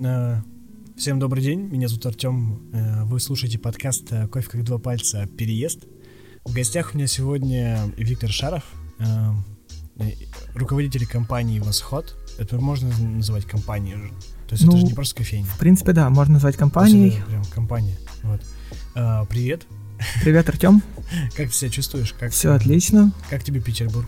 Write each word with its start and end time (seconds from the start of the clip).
Э, 0.00 0.40
всем 0.96 1.18
добрый 1.18 1.42
день, 1.42 1.60
меня 1.60 1.88
зовут 1.88 2.06
Артем. 2.06 2.62
Э, 2.72 3.04
вы 3.04 3.20
слушаете 3.20 3.58
подкаст 3.58 4.12
э, 4.12 4.28
«Кофе 4.28 4.48
как 4.48 4.64
два 4.64 4.78
пальца. 4.78 5.26
Переезд». 5.26 5.80
В 6.44 6.54
гостях 6.54 6.92
у 6.92 6.96
меня 6.96 7.06
сегодня 7.06 7.80
Виктор 7.96 8.30
Шаров, 8.30 8.64
руководитель 10.54 11.06
компании 11.06 11.58
«Восход». 11.58 12.16
Это 12.38 12.58
можно 12.58 12.88
называть 12.98 13.44
компанией 13.44 13.96
уже? 13.96 14.08
То 14.48 14.52
есть 14.52 14.64
ну, 14.64 14.70
это 14.70 14.78
же 14.78 14.86
не 14.86 14.94
просто 14.94 15.16
кофейня? 15.16 15.44
В 15.44 15.58
принципе, 15.58 15.92
да, 15.92 16.08
можно 16.08 16.34
назвать 16.34 16.56
компанией. 16.56 17.18
Это 17.18 17.26
прям 17.26 17.44
компания. 17.46 17.98
Вот. 18.22 18.40
Привет. 19.28 19.66
Привет, 20.22 20.48
Артем. 20.48 20.82
Как 21.36 21.48
ты 21.48 21.52
себя 21.52 21.70
чувствуешь? 21.70 22.14
Как, 22.18 22.32
Все 22.32 22.52
отлично. 22.52 23.12
Как 23.28 23.44
тебе 23.44 23.60
Петербург? 23.60 24.06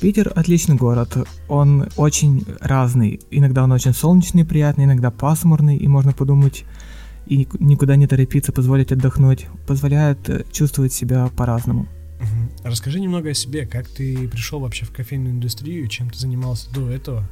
Питер 0.00 0.32
отличный 0.34 0.76
город, 0.76 1.16
он 1.48 1.88
очень 1.96 2.44
разный. 2.60 3.20
Иногда 3.30 3.62
он 3.62 3.72
очень 3.72 3.92
солнечный, 3.92 4.44
приятный, 4.44 4.84
иногда 4.84 5.10
пасмурный, 5.10 5.76
и 5.76 5.86
можно 5.86 6.12
подумать 6.12 6.64
и 7.26 7.46
никуда 7.60 7.96
не 7.96 8.06
торопиться, 8.06 8.52
позволить 8.52 8.92
отдохнуть. 8.92 9.46
Позволяет 9.66 10.28
э, 10.28 10.44
чувствовать 10.50 10.92
себя 10.92 11.28
по-разному. 11.36 11.82
Угу. 12.20 12.68
Расскажи 12.68 13.00
немного 13.00 13.30
о 13.30 13.34
себе, 13.34 13.66
как 13.66 13.86
ты 13.88 14.28
пришел 14.28 14.60
вообще 14.60 14.84
в 14.84 14.92
кофейную 14.92 15.34
индустрию, 15.34 15.86
чем 15.88 16.10
ты 16.10 16.18
занимался 16.18 16.72
до 16.72 16.90
этого, 16.90 17.28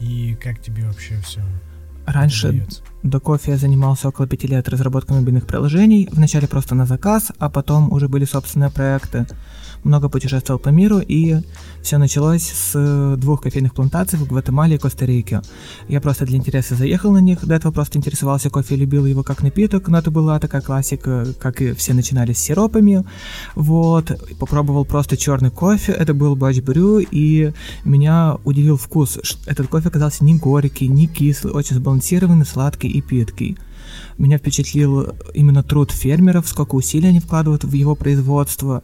и 0.00 0.36
как 0.40 0.60
тебе 0.60 0.86
вообще 0.86 1.20
все 1.20 1.40
Раньше 2.06 2.48
удается? 2.48 2.82
до 3.02 3.20
кофе 3.20 3.52
я 3.52 3.56
занимался 3.56 4.08
около 4.08 4.26
пяти 4.26 4.46
лет 4.46 4.68
разработкой 4.68 5.18
мобильных 5.18 5.46
приложений, 5.46 6.08
вначале 6.12 6.46
просто 6.46 6.74
на 6.74 6.86
заказ, 6.86 7.32
а 7.38 7.48
потом 7.48 7.92
уже 7.92 8.08
были 8.08 8.24
собственные 8.24 8.70
проекты 8.70 9.26
много 9.84 10.08
путешествовал 10.08 10.58
по 10.58 10.70
миру, 10.70 10.98
и 10.98 11.36
все 11.82 11.98
началось 11.98 12.42
с 12.42 13.16
двух 13.16 13.42
кофейных 13.42 13.74
плантаций 13.74 14.18
в 14.18 14.26
Гватемале 14.26 14.76
и 14.76 14.78
Коста-Рике. 14.78 15.42
Я 15.88 16.00
просто 16.00 16.24
для 16.24 16.38
интереса 16.38 16.74
заехал 16.74 17.12
на 17.12 17.18
них, 17.18 17.44
до 17.46 17.54
этого 17.54 17.72
просто 17.72 17.98
интересовался 17.98 18.50
кофе, 18.50 18.76
любил 18.76 19.06
его 19.06 19.22
как 19.22 19.42
напиток, 19.42 19.88
но 19.88 19.98
это 19.98 20.10
была 20.10 20.38
такая 20.40 20.62
классика, 20.62 21.26
как 21.38 21.60
и 21.60 21.72
все 21.72 21.94
начинали 21.94 22.32
с 22.32 22.38
сиропами. 22.38 23.04
Вот, 23.54 24.10
попробовал 24.38 24.84
просто 24.84 25.16
черный 25.16 25.50
кофе, 25.50 25.92
это 25.92 26.14
был 26.14 26.36
бач 26.36 26.60
брю, 26.60 26.98
и 26.98 27.52
меня 27.84 28.38
удивил 28.44 28.76
вкус. 28.76 29.18
Этот 29.46 29.68
кофе 29.68 29.88
оказался 29.88 30.24
не 30.24 30.36
горький, 30.36 30.88
не 30.88 31.06
кислый, 31.06 31.52
очень 31.52 31.76
сбалансированный, 31.76 32.46
сладкий 32.46 32.88
и 32.88 33.00
питкий. 33.00 33.56
Меня 34.18 34.38
впечатлил 34.38 35.14
именно 35.34 35.62
труд 35.62 35.90
фермеров, 35.90 36.46
сколько 36.46 36.74
усилий 36.74 37.08
они 37.08 37.20
вкладывают 37.20 37.64
в 37.64 37.72
его 37.72 37.94
производство. 37.94 38.82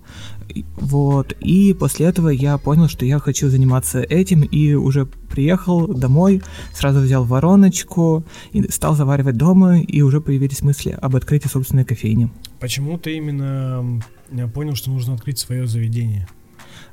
Вот. 0.76 1.32
И 1.40 1.74
после 1.74 2.06
этого 2.06 2.28
я 2.28 2.58
понял, 2.58 2.88
что 2.88 3.04
я 3.04 3.18
хочу 3.18 3.48
заниматься 3.48 4.00
этим, 4.00 4.42
и 4.42 4.74
уже 4.74 5.06
приехал 5.06 5.86
домой, 5.86 6.42
сразу 6.74 7.00
взял 7.00 7.24
вороночку, 7.24 8.24
и 8.52 8.68
стал 8.70 8.96
заваривать 8.96 9.36
дома, 9.36 9.80
и 9.80 10.02
уже 10.02 10.20
появились 10.20 10.62
мысли 10.62 10.90
об 11.00 11.14
открытии 11.14 11.48
собственной 11.48 11.84
кофейни. 11.84 12.30
Почему 12.58 12.98
ты 12.98 13.16
именно 13.16 14.02
понял, 14.52 14.74
что 14.74 14.90
нужно 14.90 15.14
открыть 15.14 15.38
свое 15.38 15.66
заведение? 15.66 16.26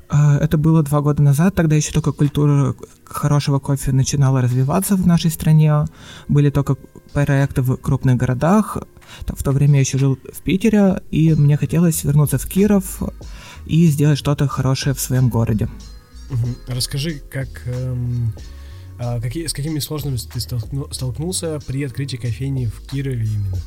А, 0.10 0.38
это 0.38 0.58
было 0.58 0.84
два 0.84 1.02
года 1.02 1.22
назад, 1.22 1.56
тогда 1.56 1.76
еще 1.76 1.92
только 1.92 2.12
культура 2.14 2.76
хорошего 3.04 3.60
кофе 3.60 3.92
начинала 3.92 4.42
развиваться 4.42 4.96
в 4.96 5.06
нашей 5.06 5.32
стране. 5.32 5.86
Были 6.28 6.50
только 6.50 6.76
проекты 7.14 7.62
в 7.62 7.78
крупных 7.78 8.18
городах. 8.18 8.78
В 9.28 9.44
то 9.44 9.52
время 9.52 9.76
я 9.76 9.80
еще 9.82 9.98
жил 9.98 10.18
в 10.18 10.42
Питере, 10.42 11.02
и 11.12 11.34
мне 11.34 11.58
хотелось 11.58 12.04
вернуться 12.04 12.38
в 12.38 12.48
Киров 12.48 13.02
и 13.66 13.88
сделать 13.88 14.18
что-то 14.18 14.48
хорошее 14.48 14.96
в 14.96 15.00
своем 15.00 15.30
городе. 15.30 15.70
Расскажи, 16.68 17.22
как, 17.30 17.48
эм, 17.66 18.34
а, 19.00 19.20
какие, 19.20 19.48
с 19.48 19.54
какими 19.54 19.80
сложностями 19.80 20.32
ты 20.34 20.40
столкнулся 20.92 21.60
при 21.66 21.84
открытии 21.84 22.18
кофейни 22.18 22.66
в 22.66 22.82
Кирове 22.88 23.26
именно? 23.26 23.58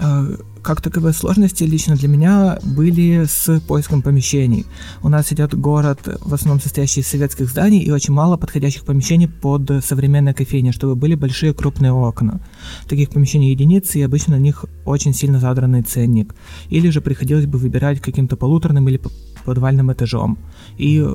Э, 0.00 0.36
как 0.62 0.80
таковые 0.80 1.12
сложности 1.12 1.64
лично 1.64 1.96
для 1.96 2.08
меня 2.08 2.58
были 2.62 3.24
с 3.24 3.60
поиском 3.60 4.02
помещений. 4.02 4.66
У 5.02 5.08
нас 5.08 5.32
идет 5.32 5.54
город, 5.54 6.18
в 6.20 6.34
основном 6.34 6.60
состоящий 6.60 7.00
из 7.00 7.06
советских 7.06 7.48
зданий, 7.48 7.80
и 7.80 7.90
очень 7.90 8.14
мало 8.14 8.36
подходящих 8.36 8.84
помещений 8.84 9.28
под 9.28 9.84
современное 9.84 10.34
кофейни, 10.34 10.70
чтобы 10.70 10.96
были 10.96 11.14
большие 11.14 11.54
крупные 11.54 11.92
окна. 11.92 12.40
Таких 12.88 13.10
помещений 13.10 13.50
единицы, 13.50 13.98
и 13.98 14.02
обычно 14.02 14.36
на 14.36 14.40
них 14.40 14.64
очень 14.84 15.14
сильно 15.14 15.40
задранный 15.40 15.82
ценник. 15.82 16.34
Или 16.68 16.90
же 16.90 17.00
приходилось 17.00 17.46
бы 17.46 17.58
выбирать 17.58 18.00
каким-то 18.00 18.36
полуторным 18.36 18.88
или 18.88 19.00
подвальным 19.44 19.92
этажом. 19.92 20.38
И 20.78 21.06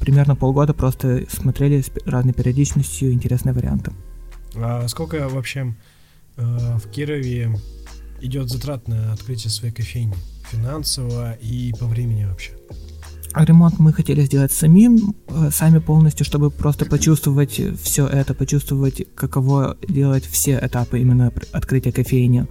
примерно 0.00 0.36
полгода 0.36 0.72
просто 0.72 1.24
смотрели 1.30 1.82
с 1.82 1.90
разной 2.04 2.32
периодичностью 2.32 3.12
интересные 3.12 3.54
варианты. 3.54 3.92
А 4.54 4.86
сколько 4.88 5.28
вообще 5.28 5.74
э, 6.36 6.78
в 6.78 6.88
Кирове 6.90 7.54
идет 8.20 8.48
затрат 8.48 8.88
на 8.88 9.12
открытие 9.12 9.50
своей 9.50 9.72
кофейни? 9.72 10.14
Финансово 10.50 11.32
и 11.32 11.72
по 11.78 11.86
времени 11.86 12.24
вообще? 12.24 12.52
Ремонт 13.34 13.78
мы 13.78 13.92
хотели 13.92 14.22
сделать 14.22 14.52
самим, 14.52 15.14
э, 15.28 15.50
сами 15.52 15.78
полностью, 15.78 16.24
чтобы 16.24 16.50
просто 16.50 16.86
почувствовать 16.86 17.60
все 17.82 18.06
это, 18.06 18.34
почувствовать, 18.34 19.06
каково 19.14 19.76
делать 19.88 20.24
все 20.24 20.58
этапы 20.62 20.98
именно 21.00 21.32
открытия 21.52 21.92
кофейни. 21.92 22.46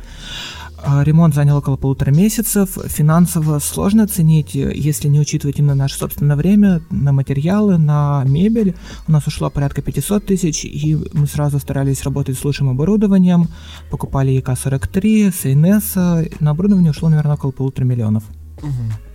А 0.90 1.04
ремонт 1.04 1.36
занял 1.36 1.58
около 1.58 1.76
полутора 1.76 2.12
месяцев. 2.12 2.78
Финансово 2.86 3.60
сложно 3.60 4.04
оценить, 4.04 4.56
если 4.56 5.10
не 5.10 5.20
учитывать 5.20 5.60
именно 5.60 5.76
наше 5.76 5.98
собственное 5.98 6.38
время 6.38 6.82
на 6.90 7.12
материалы, 7.12 7.78
на 7.78 8.24
мебель. 8.26 8.74
У 9.06 9.12
нас 9.12 9.28
ушло 9.28 9.50
порядка 9.50 9.82
500 9.82 10.26
тысяч, 10.26 10.64
и 10.64 10.98
мы 11.12 11.28
сразу 11.28 11.60
старались 11.60 12.04
работать 12.04 12.38
с 12.38 12.46
лучшим 12.46 12.70
оборудованием. 12.70 13.50
Покупали 13.92 14.32
ЕК-43, 14.32 15.34
СНС. 15.34 15.96
На 16.40 16.52
оборудование 16.52 16.92
ушло, 16.92 17.10
наверное, 17.10 17.36
около 17.36 17.52
полутора 17.52 17.84
миллионов. 17.84 18.24
Угу. 18.60 19.07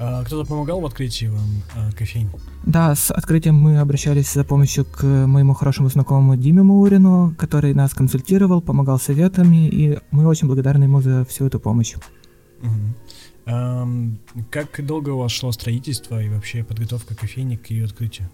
А 0.00 0.22
кто-то 0.22 0.48
помогал 0.48 0.80
в 0.80 0.86
открытии 0.86 1.26
вам 1.26 1.62
а, 1.74 1.90
кофейни? 1.92 2.30
Да, 2.64 2.94
с 2.94 3.10
открытием 3.10 3.56
мы 3.56 3.78
обращались 3.78 4.32
за 4.32 4.44
помощью 4.44 4.84
к 4.84 5.02
моему 5.02 5.54
хорошему 5.54 5.88
знакомому 5.88 6.36
Диме 6.36 6.62
Маурину, 6.62 7.34
который 7.36 7.74
нас 7.74 7.94
консультировал, 7.94 8.62
помогал 8.62 9.00
советами, 9.00 9.68
и 9.68 9.98
мы 10.12 10.26
очень 10.26 10.46
благодарны 10.46 10.84
ему 10.84 11.00
за 11.00 11.24
всю 11.24 11.46
эту 11.46 11.58
помощь. 11.58 11.96
Угу. 12.62 12.70
А, 13.46 13.88
как 14.50 14.84
долго 14.86 15.10
у 15.10 15.18
вас 15.18 15.32
шло 15.32 15.50
строительство 15.50 16.22
и 16.22 16.28
вообще 16.28 16.62
подготовка 16.62 17.16
кофейни 17.16 17.56
к 17.56 17.70
ее 17.70 17.86
открытию? 17.86 18.28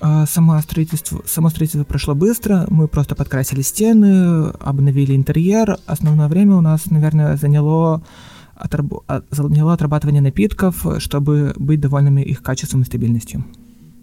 А, 0.00 0.24
само 0.26 0.60
строительство, 0.60 1.22
само 1.26 1.50
строительство 1.50 1.84
прошло 1.84 2.14
быстро, 2.14 2.66
мы 2.70 2.88
просто 2.88 3.14
подкрасили 3.14 3.60
стены, 3.60 4.48
обновили 4.60 5.14
интерьер. 5.14 5.78
Основное 5.86 6.28
время 6.28 6.56
у 6.56 6.60
нас, 6.60 6.86
наверное, 6.86 7.36
заняло 7.36 8.02
отраб... 8.62 8.92
А, 9.08 9.22
заняла 9.30 9.74
отрабатывание 9.74 10.22
напитков, 10.22 10.86
чтобы 10.98 11.52
быть 11.56 11.80
довольными 11.80 12.22
их 12.22 12.42
качеством 12.42 12.82
и 12.82 12.84
стабильностью. 12.84 13.44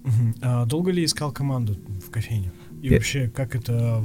Угу. 0.03 0.35
А 0.41 0.65
долго 0.65 0.91
ли 0.91 1.03
искал 1.03 1.31
команду 1.31 1.77
в 2.05 2.09
кофейне? 2.09 2.51
И 2.81 2.89
Пе... 2.89 2.95
вообще, 2.95 3.29
как 3.29 3.55
это, 3.55 4.03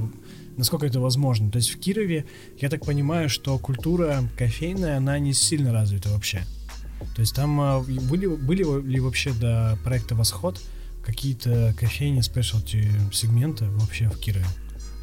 насколько 0.56 0.86
это 0.86 1.00
возможно? 1.00 1.50
То 1.50 1.56
есть 1.56 1.70
в 1.70 1.78
Кирове, 1.78 2.24
я 2.58 2.68
так 2.68 2.84
понимаю, 2.84 3.28
что 3.28 3.58
культура 3.58 4.22
кофейная, 4.36 4.96
она 4.98 5.18
не 5.18 5.32
сильно 5.32 5.72
развита 5.72 6.10
вообще. 6.10 6.42
То 7.14 7.20
есть 7.20 7.34
там 7.34 7.60
а, 7.60 7.80
были, 7.80 8.26
были 8.26 8.64
ли 8.86 9.00
вообще 9.00 9.32
до 9.32 9.78
проекта 9.84 10.14
«Восход» 10.14 10.60
какие-то 11.04 11.74
кофейни, 11.78 12.20
спешлти 12.20 12.88
сегменты 13.12 13.66
вообще 13.66 14.08
в 14.08 14.18
Кирове? 14.18 14.46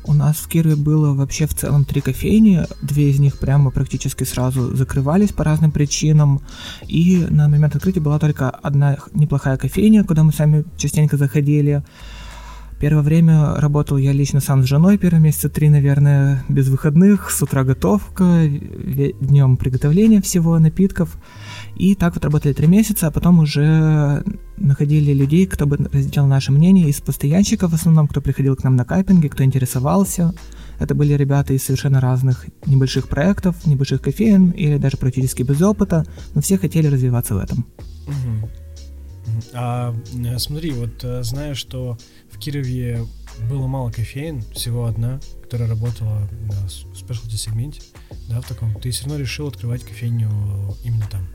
У 0.04 0.14
нас 0.14 0.38
в 0.38 0.48
Кирове 0.48 0.76
было 0.76 1.14
вообще 1.14 1.46
в 1.46 1.54
целом 1.54 1.86
три 1.86 2.02
кофейни, 2.02 2.66
две 2.82 3.12
из 3.12 3.20
них 3.20 3.38
прямо 3.38 3.70
практически 3.70 4.24
сразу 4.24 4.76
закрывались 4.76 5.32
по 5.32 5.44
разным 5.44 5.72
причинам, 5.72 6.42
и 6.88 7.28
на 7.30 7.48
момент 7.48 7.76
открытия 7.76 8.00
была 8.00 8.18
только 8.18 8.50
одна 8.50 8.98
неплохая 9.14 9.58
кофейня, 9.58 10.04
куда 10.04 10.24
мы 10.24 10.34
сами 10.34 10.66
частенько 10.78 11.18
заходили. 11.18 11.84
Первое 12.80 13.04
время 13.04 13.58
работал 13.58 13.98
я 13.98 14.12
лично 14.12 14.40
сам 14.40 14.64
с 14.64 14.66
женой, 14.66 14.98
первые 14.98 15.22
месяца 15.22 15.50
три, 15.50 15.70
наверное, 15.70 16.44
без 16.50 16.68
выходных, 16.68 17.30
с 17.30 17.40
утра 17.44 17.64
готовка, 17.64 18.48
днем 18.48 19.58
приготовление 19.58 20.20
всего 20.20 20.58
напитков. 20.58 21.16
И 21.82 21.96
так 21.96 22.14
вот 22.14 22.24
работали 22.24 22.54
три 22.54 22.68
месяца, 22.68 23.08
а 23.08 23.12
потом 23.12 23.40
уже 23.40 24.24
находили 24.58 25.14
людей, 25.14 25.48
кто 25.48 25.66
бы 25.66 25.78
разделял 25.78 26.28
наше 26.28 26.52
мнение, 26.52 26.88
из 26.88 27.02
постоянщиков 27.02 27.72
в 27.72 27.74
основном, 27.74 28.08
кто 28.08 28.22
приходил 28.22 28.56
к 28.56 28.64
нам 28.64 28.76
на 28.76 28.86
кайпинге, 28.86 29.30
кто 29.30 29.44
интересовался. 29.44 30.32
Это 30.78 30.94
были 30.94 31.14
ребята 31.14 31.54
из 31.56 31.64
совершенно 31.64 32.00
разных 32.00 32.46
небольших 32.68 33.10
проектов, 33.10 33.66
небольших 33.66 34.00
кофеин 34.00 34.52
или 34.52 34.78
даже 34.78 34.98
практически 34.98 35.42
без 35.42 35.60
опыта, 35.64 36.06
но 36.36 36.42
все 36.42 36.60
хотели 36.60 36.86
развиваться 36.86 37.34
в 37.34 37.40
этом. 37.40 37.66
Угу. 38.06 38.50
А 39.56 39.96
э, 40.14 40.38
смотри, 40.38 40.74
вот 40.74 41.04
э, 41.04 41.24
знаю, 41.24 41.56
что 41.56 41.98
в 42.32 42.38
Кирове 42.38 43.08
было 43.50 43.66
мало 43.66 43.90
кофеин, 43.90 44.44
всего 44.54 44.86
одна, 44.86 45.20
которая 45.42 45.68
работала 45.68 46.30
на 46.46 46.70
спешлти 46.70 47.38
сегменте, 47.38 47.82
да, 48.30 48.40
в 48.40 48.48
таком. 48.48 48.76
Ты 48.76 48.92
все 48.92 49.06
равно 49.06 49.18
решил 49.18 49.48
открывать 49.48 49.84
кофейню 49.84 50.30
именно 50.84 51.08
там. 51.10 51.26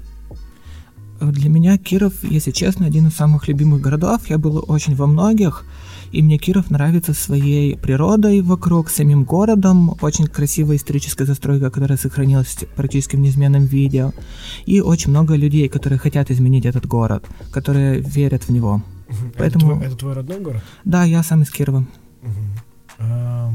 Для 1.21 1.49
меня 1.49 1.79
Киров, 1.79 2.13
если 2.23 2.51
честно, 2.51 2.87
один 2.87 3.09
из 3.09 3.15
самых 3.15 3.49
любимых 3.49 3.81
городов. 3.81 4.29
Я 4.29 4.39
был 4.39 4.65
очень 4.69 4.95
во 4.95 5.07
многих. 5.07 5.65
И 6.13 6.23
мне 6.23 6.39
Киров 6.39 6.71
нравится 6.71 7.15
своей 7.15 7.77
природой 7.77 8.41
вокруг, 8.41 8.91
самим 8.91 9.25
городом, 9.25 9.97
очень 10.01 10.27
красивая 10.27 10.77
историческая 10.77 11.25
застройка, 11.25 11.71
которая 11.71 11.99
сохранилась 11.99 12.57
практически 12.77 13.17
в 13.17 13.19
неизменном 13.19 13.65
виде, 13.65 14.13
и 14.67 14.81
очень 14.81 15.11
много 15.11 15.35
людей, 15.35 15.69
которые 15.69 15.99
хотят 15.99 16.31
изменить 16.31 16.65
этот 16.65 16.87
город, 16.87 17.25
которые 17.51 18.01
верят 18.01 18.45
в 18.45 18.51
него. 18.51 18.83
Угу. 19.09 19.33
Поэтому... 19.37 19.67
Это, 19.67 19.77
твой, 19.77 19.87
это 19.87 19.97
твой 19.97 20.13
родной 20.15 20.41
город? 20.41 20.63
Да, 20.85 21.05
я 21.05 21.23
сам 21.23 21.43
из 21.43 21.51
Кирова. 21.51 21.87
Угу. 22.23 22.31
А, 22.99 23.53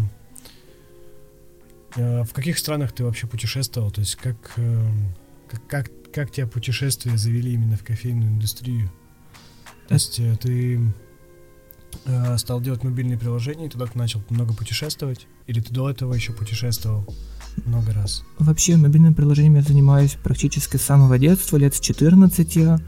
а, 1.95 2.23
в 2.23 2.33
каких 2.33 2.57
странах 2.57 2.91
ты 2.91 3.03
вообще 3.03 3.27
путешествовал? 3.27 3.91
То 3.91 4.01
есть 4.01 4.15
как, 4.15 4.53
эм, 4.57 5.13
как, 5.49 5.67
как, 5.67 5.91
как 6.13 6.31
тебя 6.31 6.47
путешествия 6.47 7.17
завели 7.17 7.53
именно 7.53 7.77
в 7.77 7.83
кофейную 7.83 8.31
индустрию? 8.31 8.91
То 9.87 9.95
есть 9.95 10.19
э, 10.19 10.37
ты 10.39 10.79
э, 12.05 12.37
стал 12.37 12.61
делать 12.61 12.83
мобильные 12.83 13.17
приложения, 13.17 13.65
и 13.65 13.69
тогда 13.69 13.85
ты 13.87 13.97
начал 13.97 14.21
много 14.29 14.53
путешествовать? 14.53 15.27
Или 15.47 15.59
ты 15.59 15.73
до 15.73 15.89
этого 15.89 16.13
еще 16.13 16.33
путешествовал 16.33 17.05
много 17.65 17.93
раз? 17.93 18.23
Вообще, 18.39 18.77
мобильным 18.77 19.13
приложением 19.13 19.55
я 19.55 19.61
занимаюсь 19.61 20.17
практически 20.23 20.77
с 20.77 20.81
самого 20.81 21.17
детства, 21.17 21.57
лет 21.57 21.75
с 21.75 21.79
14. 21.79 22.81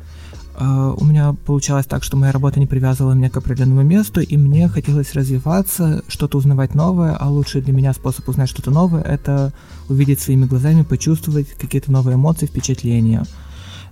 Uh, 0.55 0.93
у 1.01 1.03
меня 1.03 1.33
получалось 1.47 1.87
так, 1.87 2.03
что 2.03 2.15
моя 2.15 2.31
работа 2.31 2.59
не 2.59 2.67
привязывала 2.67 3.13
меня 3.13 3.31
к 3.31 3.37
определенному 3.37 3.81
месту, 3.81 4.21
и 4.21 4.37
мне 4.37 4.67
хотелось 4.67 5.15
развиваться, 5.15 6.03
что-то 6.07 6.37
узнавать 6.37 6.75
новое, 6.75 7.15
а 7.15 7.27
лучший 7.29 7.61
для 7.61 7.73
меня 7.73 7.91
способ 7.93 8.29
узнать 8.29 8.49
что-то 8.49 8.69
новое— 8.69 9.01
это 9.03 9.51
увидеть 9.89 10.19
своими 10.19 10.45
глазами, 10.45 10.83
почувствовать 10.83 11.49
какие-то 11.53 11.91
новые 11.91 12.15
эмоции, 12.15 12.45
впечатления. 12.45 13.23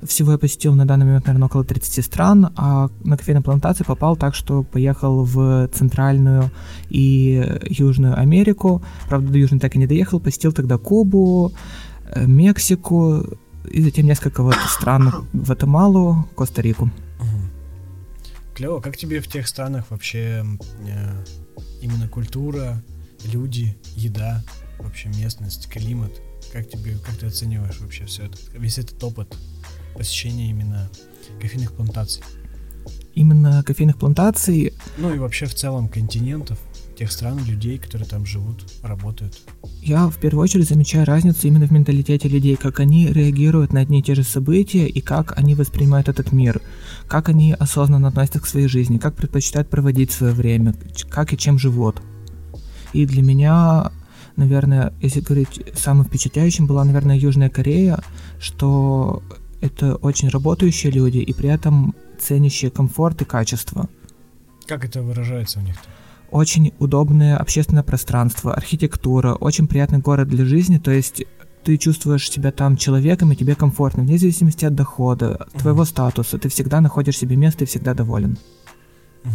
Всего 0.03 0.31
я 0.33 0.37
посетил 0.37 0.75
на 0.75 0.85
данный 0.85 1.05
момент, 1.05 1.27
наверное, 1.27 1.47
около 1.47 1.63
30 1.63 2.05
стран, 2.05 2.51
а 2.55 2.89
на 3.03 3.17
кофейной 3.17 3.41
плантации 3.41 3.83
попал 3.83 4.15
так, 4.15 4.35
что 4.35 4.63
поехал 4.63 5.23
в 5.23 5.67
Центральную 5.73 6.51
и 6.89 7.59
Южную 7.69 8.19
Америку. 8.19 8.83
Правда, 9.09 9.31
до 9.31 9.37
Южной 9.37 9.59
так 9.59 9.75
и 9.75 9.79
не 9.79 9.87
доехал, 9.87 10.19
посетил 10.19 10.53
тогда 10.53 10.77
Кубу, 10.77 11.53
э, 12.05 12.25
Мексику 12.25 13.25
и 13.69 13.81
затем 13.81 14.05
несколько 14.05 14.43
вот 14.43 14.55
стран, 14.67 15.27
Гватемалу, 15.33 16.27
Коста-Рику. 16.35 16.89
Клево, 18.55 18.79
как 18.81 18.97
тебе 18.97 19.21
в 19.21 19.27
тех 19.27 19.47
странах 19.47 19.85
вообще 19.89 20.45
э, 20.87 21.23
именно 21.81 22.07
культура, 22.07 22.81
люди, 23.31 23.77
еда, 23.95 24.43
вообще 24.79 25.09
местность, 25.09 25.69
климат? 25.69 26.21
Как 26.51 26.69
тебе, 26.69 26.97
как 26.97 27.15
ты 27.15 27.27
оцениваешь 27.27 27.79
вообще 27.79 28.05
все 28.05 28.25
это, 28.25 28.37
весь 28.53 28.77
этот 28.77 29.01
опыт? 29.03 29.35
посещения 29.95 30.49
именно 30.49 30.89
кофейных 31.39 31.73
плантаций. 31.73 32.23
Именно 33.13 33.63
кофейных 33.63 33.97
плантаций? 33.97 34.73
Ну 34.97 35.13
и 35.13 35.19
вообще 35.19 35.45
в 35.45 35.53
целом 35.53 35.89
континентов, 35.89 36.59
тех 37.01 37.11
стран, 37.11 37.39
людей, 37.47 37.79
которые 37.79 38.07
там 38.07 38.27
живут, 38.27 38.63
работают. 38.83 39.41
Я 39.81 40.07
в 40.07 40.17
первую 40.17 40.43
очередь 40.43 40.69
замечаю 40.69 41.03
разницу 41.03 41.47
именно 41.47 41.65
в 41.65 41.71
менталитете 41.71 42.29
людей, 42.29 42.55
как 42.55 42.79
они 42.79 43.07
реагируют 43.07 43.73
на 43.73 43.79
одни 43.79 44.01
и 44.01 44.03
те 44.03 44.13
же 44.13 44.21
события 44.21 44.85
и 44.87 45.01
как 45.01 45.35
они 45.35 45.55
воспринимают 45.55 46.09
этот 46.09 46.31
мир, 46.31 46.61
как 47.07 47.27
они 47.29 47.53
осознанно 47.53 48.09
относятся 48.09 48.39
к 48.39 48.45
своей 48.45 48.67
жизни, 48.67 48.99
как 48.99 49.15
предпочитают 49.15 49.67
проводить 49.67 50.11
свое 50.11 50.31
время, 50.33 50.75
как 51.09 51.33
и 51.33 51.37
чем 51.37 51.57
живут. 51.57 52.03
И 52.93 53.07
для 53.07 53.23
меня 53.23 53.91
наверное, 54.35 54.93
если 55.01 55.21
говорить 55.21 55.59
самым 55.73 56.05
впечатляющим, 56.05 56.67
была, 56.67 56.83
наверное, 56.83 57.17
Южная 57.17 57.49
Корея, 57.49 58.03
что 58.39 59.23
это 59.59 59.95
очень 59.95 60.29
работающие 60.29 60.91
люди 60.91 61.17
и 61.17 61.33
при 61.33 61.49
этом 61.49 61.95
ценящие 62.19 62.69
комфорт 62.69 63.23
и 63.23 63.25
качество. 63.25 63.89
Как 64.67 64.85
это 64.85 65.01
выражается 65.01 65.59
у 65.59 65.63
них? 65.63 65.75
-то? 65.75 66.00
Очень 66.31 66.73
удобное 66.79 67.37
общественное 67.37 67.83
пространство, 67.83 68.53
архитектура, 68.53 69.33
очень 69.33 69.67
приятный 69.67 69.99
город 69.99 70.29
для 70.29 70.45
жизни, 70.45 70.77
то 70.77 70.91
есть 70.91 71.25
ты 71.63 71.77
чувствуешь 71.77 72.29
себя 72.29 72.51
там 72.51 72.77
человеком, 72.77 73.31
и 73.31 73.35
тебе 73.35 73.53
комфортно, 73.53 74.03
вне 74.03 74.17
зависимости 74.17 74.65
от 74.65 74.73
дохода, 74.73 75.25
uh-huh. 75.25 75.59
твоего 75.59 75.85
статуса, 75.85 76.39
ты 76.39 76.49
всегда 76.49 76.81
находишь 76.81 77.17
себе 77.17 77.35
место 77.35 77.65
и 77.65 77.67
всегда 77.67 77.93
доволен. 77.93 78.37
Uh-huh. 79.23 79.29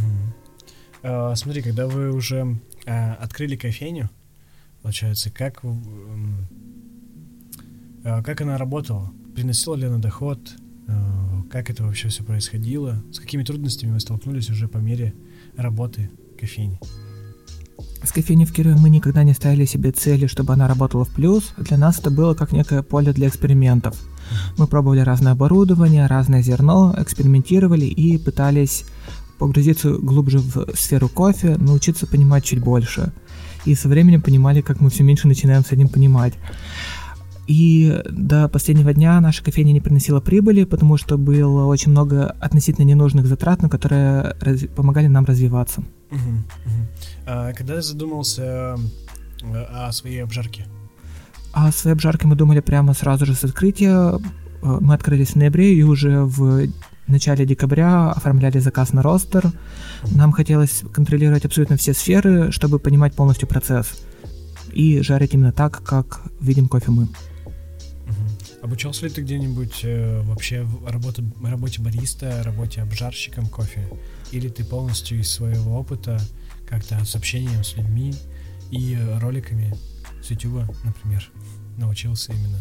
Uh, 1.03 1.37
смотри, 1.37 1.63
когда 1.63 1.87
вы 1.87 2.11
уже 2.11 2.59
uh, 2.87 3.15
открыли 3.15 3.57
кофейню, 3.57 4.11
получается, 4.83 5.31
как, 5.31 5.63
uh, 5.63 6.35
как 8.25 8.41
она 8.41 8.59
работала? 8.59 9.13
приносила 9.37 9.75
ли 9.75 9.85
она 9.85 9.99
доход, 9.99 10.41
э, 10.89 10.93
как 11.51 11.69
это 11.69 11.85
вообще 11.85 12.09
все 12.09 12.25
происходило, 12.25 13.05
с 13.13 13.21
какими 13.21 13.45
трудностями 13.45 13.93
вы 13.93 14.01
столкнулись 14.01 14.49
уже 14.49 14.67
по 14.67 14.79
мере 14.79 15.15
работы 15.57 16.11
кофейни? 16.37 16.79
С 18.03 18.13
кофейней 18.13 18.45
в 18.45 18.53
Кирове 18.53 18.77
мы 18.77 18.89
никогда 18.89 19.25
не 19.25 19.33
ставили 19.35 19.65
себе 19.65 19.91
цели, 19.91 20.27
чтобы 20.27 20.53
она 20.53 20.69
работала 20.69 21.05
в 21.05 21.09
плюс. 21.09 21.53
Для 21.57 21.77
нас 21.77 21.99
это 21.99 22.11
было 22.11 22.35
как 22.35 22.53
некое 22.53 22.83
поле 22.83 23.13
для 23.13 23.27
экспериментов. 23.27 23.97
Мы 24.59 24.67
пробовали 24.67 25.01
разное 25.01 25.33
оборудование, 25.33 26.07
разное 26.07 26.43
зерно, 26.43 26.95
экспериментировали 26.97 27.87
и 27.87 28.17
пытались 28.19 28.85
погрузиться 29.39 29.91
глубже 29.91 30.39
в 30.39 30.69
сферу 30.77 31.09
кофе, 31.09 31.57
научиться 31.57 32.07
понимать 32.07 32.45
чуть 32.45 32.61
больше. 32.61 33.13
И 33.65 33.75
со 33.75 33.89
временем 33.89 34.23
понимали, 34.23 34.61
как 34.61 34.81
мы 34.81 34.91
все 34.91 35.03
меньше 35.03 35.27
начинаем 35.27 35.65
с 35.65 35.73
этим 35.73 35.89
понимать. 35.89 36.35
И 37.49 38.03
до 38.11 38.49
последнего 38.49 38.93
дня 38.93 39.21
наша 39.21 39.43
кофейня 39.43 39.73
не 39.73 39.81
приносила 39.81 40.21
прибыли, 40.21 40.65
потому 40.65 40.97
что 40.97 41.17
было 41.17 41.67
очень 41.67 41.91
много 41.91 42.31
относительно 42.41 42.85
ненужных 42.85 43.27
затрат, 43.27 43.63
но 43.63 43.69
которые 43.69 44.37
помогали 44.75 45.07
нам 45.07 45.25
развиваться. 45.25 45.83
Угу, 46.11 46.19
угу. 46.19 46.87
А 47.27 47.53
когда 47.53 47.81
задумался 47.81 48.77
э, 49.43 49.65
о 49.65 49.93
своей 49.93 50.23
обжарке? 50.23 50.67
О 51.53 51.73
своей 51.73 51.95
обжарке 51.95 52.27
мы 52.27 52.37
думали 52.37 52.61
прямо 52.61 52.95
сразу 52.95 53.27
же 53.27 53.35
с 53.35 53.45
открытия. 53.45 54.13
Э, 54.17 54.19
мы 54.81 54.95
открылись 54.95 55.31
в 55.31 55.37
ноябре 55.37 55.75
и 55.75 55.83
уже 55.83 56.21
в 56.21 56.69
начале 57.07 57.47
декабря 57.47 58.11
оформляли 58.11 58.59
заказ 58.59 58.93
на 58.93 59.03
ростер. 59.03 59.53
Нам 60.13 60.33
хотелось 60.33 60.83
контролировать 60.93 61.45
абсолютно 61.45 61.77
все 61.77 61.95
сферы, 61.95 62.53
чтобы 62.53 62.79
понимать 62.79 63.15
полностью 63.15 63.49
процесс 63.49 64.03
и 64.73 65.01
жарить 65.01 65.35
именно 65.35 65.53
так, 65.53 65.83
как 65.83 66.23
видим 66.41 66.69
кофе 66.69 66.91
мы. 66.91 67.09
Обучался 68.63 69.05
ли 69.07 69.13
ты 69.13 69.23
где-нибудь 69.23 69.81
э, 69.85 70.23
вообще 70.23 70.63
в 70.63 70.91
работе, 70.91 71.23
работе 71.43 71.81
бариста, 71.81 72.43
работе 72.43 72.83
обжарщиком 72.83 73.47
кофе? 73.47 73.89
Или 74.33 74.49
ты 74.49 74.65
полностью 74.65 75.21
из 75.21 75.31
своего 75.31 75.79
опыта, 75.79 76.21
как-то 76.69 77.05
с 77.05 77.15
общением 77.15 77.63
с 77.65 77.77
людьми 77.77 78.15
и 78.71 78.99
роликами 79.21 79.75
с 80.23 80.31
YouTube, 80.31 80.63
например, 80.85 81.31
научился 81.77 82.33
именно? 82.33 82.59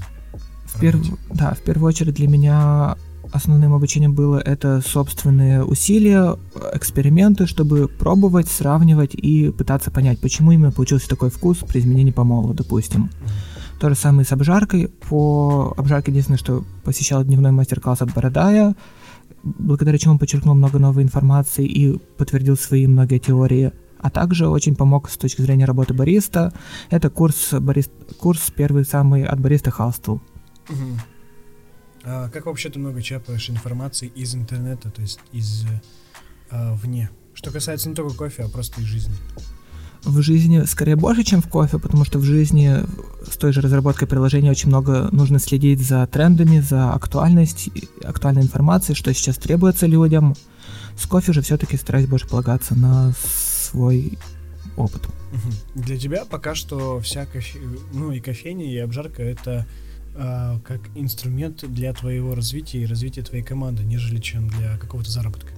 В 0.65 0.79
перв... 0.79 0.99
Да, 1.33 1.53
в 1.53 1.61
первую 1.61 1.87
очередь 1.89 2.15
для 2.15 2.27
меня 2.27 2.95
основным 3.31 3.73
обучением 3.73 4.13
было 4.13 4.37
это 4.37 4.81
собственные 4.85 5.63
усилия, 5.63 6.37
эксперименты, 6.73 7.47
чтобы 7.47 7.87
пробовать, 7.87 8.47
сравнивать 8.47 9.15
и 9.15 9.49
пытаться 9.49 9.91
понять, 9.91 10.19
почему 10.19 10.51
именно 10.51 10.71
получился 10.71 11.09
такой 11.09 11.29
вкус 11.29 11.59
при 11.59 11.79
изменении 11.79 12.11
помола, 12.11 12.53
допустим. 12.53 13.05
Mm-hmm. 13.05 13.79
То 13.79 13.89
же 13.89 13.95
самое 13.95 14.25
с 14.25 14.31
обжаркой. 14.31 14.87
По 15.09 15.73
обжарке 15.77 16.11
единственное, 16.11 16.37
что 16.37 16.63
посещал 16.83 17.23
дневной 17.23 17.51
мастер-класс 17.51 18.01
от 18.01 18.13
Бородая, 18.13 18.75
благодаря 19.45 19.97
чему 19.97 20.17
подчеркнул 20.17 20.55
много 20.55 20.79
новой 20.79 21.03
информации 21.03 21.65
и 21.65 21.97
подтвердил 22.17 22.57
свои 22.57 22.87
многие 22.87 23.19
теории. 23.19 23.71
А 23.99 24.09
также 24.09 24.47
очень 24.47 24.75
помог 24.75 25.09
с 25.09 25.17
точки 25.17 25.41
зрения 25.41 25.65
работы 25.65 25.93
бариста. 25.93 26.53
Это 26.89 27.09
курс, 27.09 27.53
барист, 27.53 27.91
курс 28.19 28.51
первый 28.55 28.85
самый 28.85 29.23
от 29.23 29.39
бариста 29.39 29.71
Хастл. 29.71 30.17
Угу. 30.69 30.99
А 32.03 32.29
как 32.29 32.45
вообще 32.45 32.69
ты 32.69 32.79
много 32.79 33.01
чапаешь 33.01 33.49
информации 33.49 34.07
из 34.07 34.35
интернета, 34.35 34.91
то 34.91 35.01
есть 35.01 35.19
из 35.31 35.65
а, 36.51 36.73
вне? 36.75 37.09
Что 37.33 37.51
касается 37.51 37.89
не 37.89 37.95
только 37.95 38.15
кофе, 38.15 38.43
а 38.43 38.49
просто 38.49 38.81
из 38.81 38.85
жизни 38.85 39.15
в 40.05 40.21
жизни 40.21 40.63
скорее 40.65 40.95
больше, 40.95 41.23
чем 41.23 41.41
в 41.41 41.47
кофе, 41.47 41.79
потому 41.79 42.05
что 42.05 42.19
в 42.19 42.23
жизни 42.23 42.77
с 43.29 43.37
той 43.37 43.51
же 43.51 43.61
разработкой 43.61 44.07
приложения 44.07 44.51
очень 44.51 44.69
много 44.69 45.09
нужно 45.11 45.39
следить 45.39 45.81
за 45.81 46.05
трендами, 46.07 46.59
за 46.59 46.93
актуальность, 46.93 47.69
актуальной 48.03 48.43
информацией, 48.43 48.95
что 48.95 49.13
сейчас 49.13 49.37
требуется 49.37 49.87
людям. 49.87 50.35
С 50.97 51.05
кофе 51.07 51.33
же 51.33 51.41
все-таки 51.41 51.75
стараюсь 51.77 52.07
больше 52.07 52.27
полагаться 52.27 52.75
на 52.75 53.13
свой 53.69 54.17
опыт. 54.77 55.01
Для 55.73 55.97
тебя 55.97 56.23
пока 56.25 56.55
что 56.55 56.99
вся 56.99 57.25
кофе, 57.25 57.59
ну 57.93 58.11
и 58.11 58.19
кофейня, 58.19 58.65
и 58.65 58.77
обжарка 58.77 59.23
это 59.23 59.65
э, 60.15 60.59
как 60.63 60.81
инструмент 60.95 61.65
для 61.67 61.93
твоего 61.93 62.35
развития 62.35 62.83
и 62.83 62.85
развития 62.85 63.23
твоей 63.23 63.43
команды, 63.43 63.83
нежели 63.83 64.19
чем 64.19 64.47
для 64.47 64.77
какого-то 64.77 65.11
заработка 65.11 65.49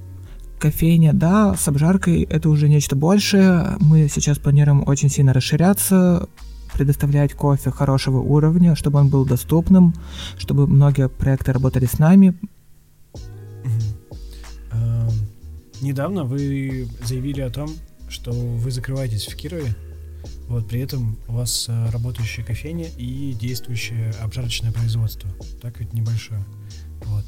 кофейня, 0.59 1.13
да, 1.13 1.55
с 1.55 1.67
обжаркой 1.67 2.23
это 2.23 2.49
уже 2.49 2.69
нечто 2.69 2.95
большее. 2.95 3.77
Мы 3.79 4.07
сейчас 4.09 4.37
планируем 4.37 4.83
очень 4.87 5.09
сильно 5.09 5.33
расширяться, 5.33 6.27
предоставлять 6.73 7.33
кофе 7.33 7.71
хорошего 7.71 8.19
уровня, 8.19 8.75
чтобы 8.75 8.99
он 8.99 9.09
был 9.09 9.25
доступным, 9.25 9.93
чтобы 10.37 10.67
многие 10.67 11.09
проекты 11.09 11.53
работали 11.53 11.85
с 11.85 11.99
нами. 11.99 12.33
Эм, 14.71 15.09
недавно 15.81 16.23
вы 16.23 16.87
заявили 17.03 17.41
о 17.41 17.49
том, 17.49 17.69
что 18.09 18.31
вы 18.31 18.71
закрываетесь 18.71 19.27
в 19.27 19.35
Кирове, 19.35 19.75
вот, 20.47 20.67
при 20.67 20.79
этом 20.79 21.17
у 21.27 21.33
вас 21.33 21.65
а, 21.67 21.91
работающая 21.91 22.43
кофейня 22.43 22.87
и 22.97 23.33
действующее 23.33 24.13
обжарочное 24.21 24.71
производство. 24.71 25.29
Так 25.61 25.79
ведь 25.79 25.93
небольшое. 25.93 26.43
Вот. 27.03 27.25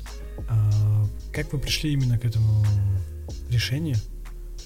А, 0.49 1.05
как 1.33 1.51
вы 1.51 1.59
пришли 1.59 1.91
именно 1.91 2.17
к 2.17 2.25
этому 2.25 2.63
решению? 3.49 3.97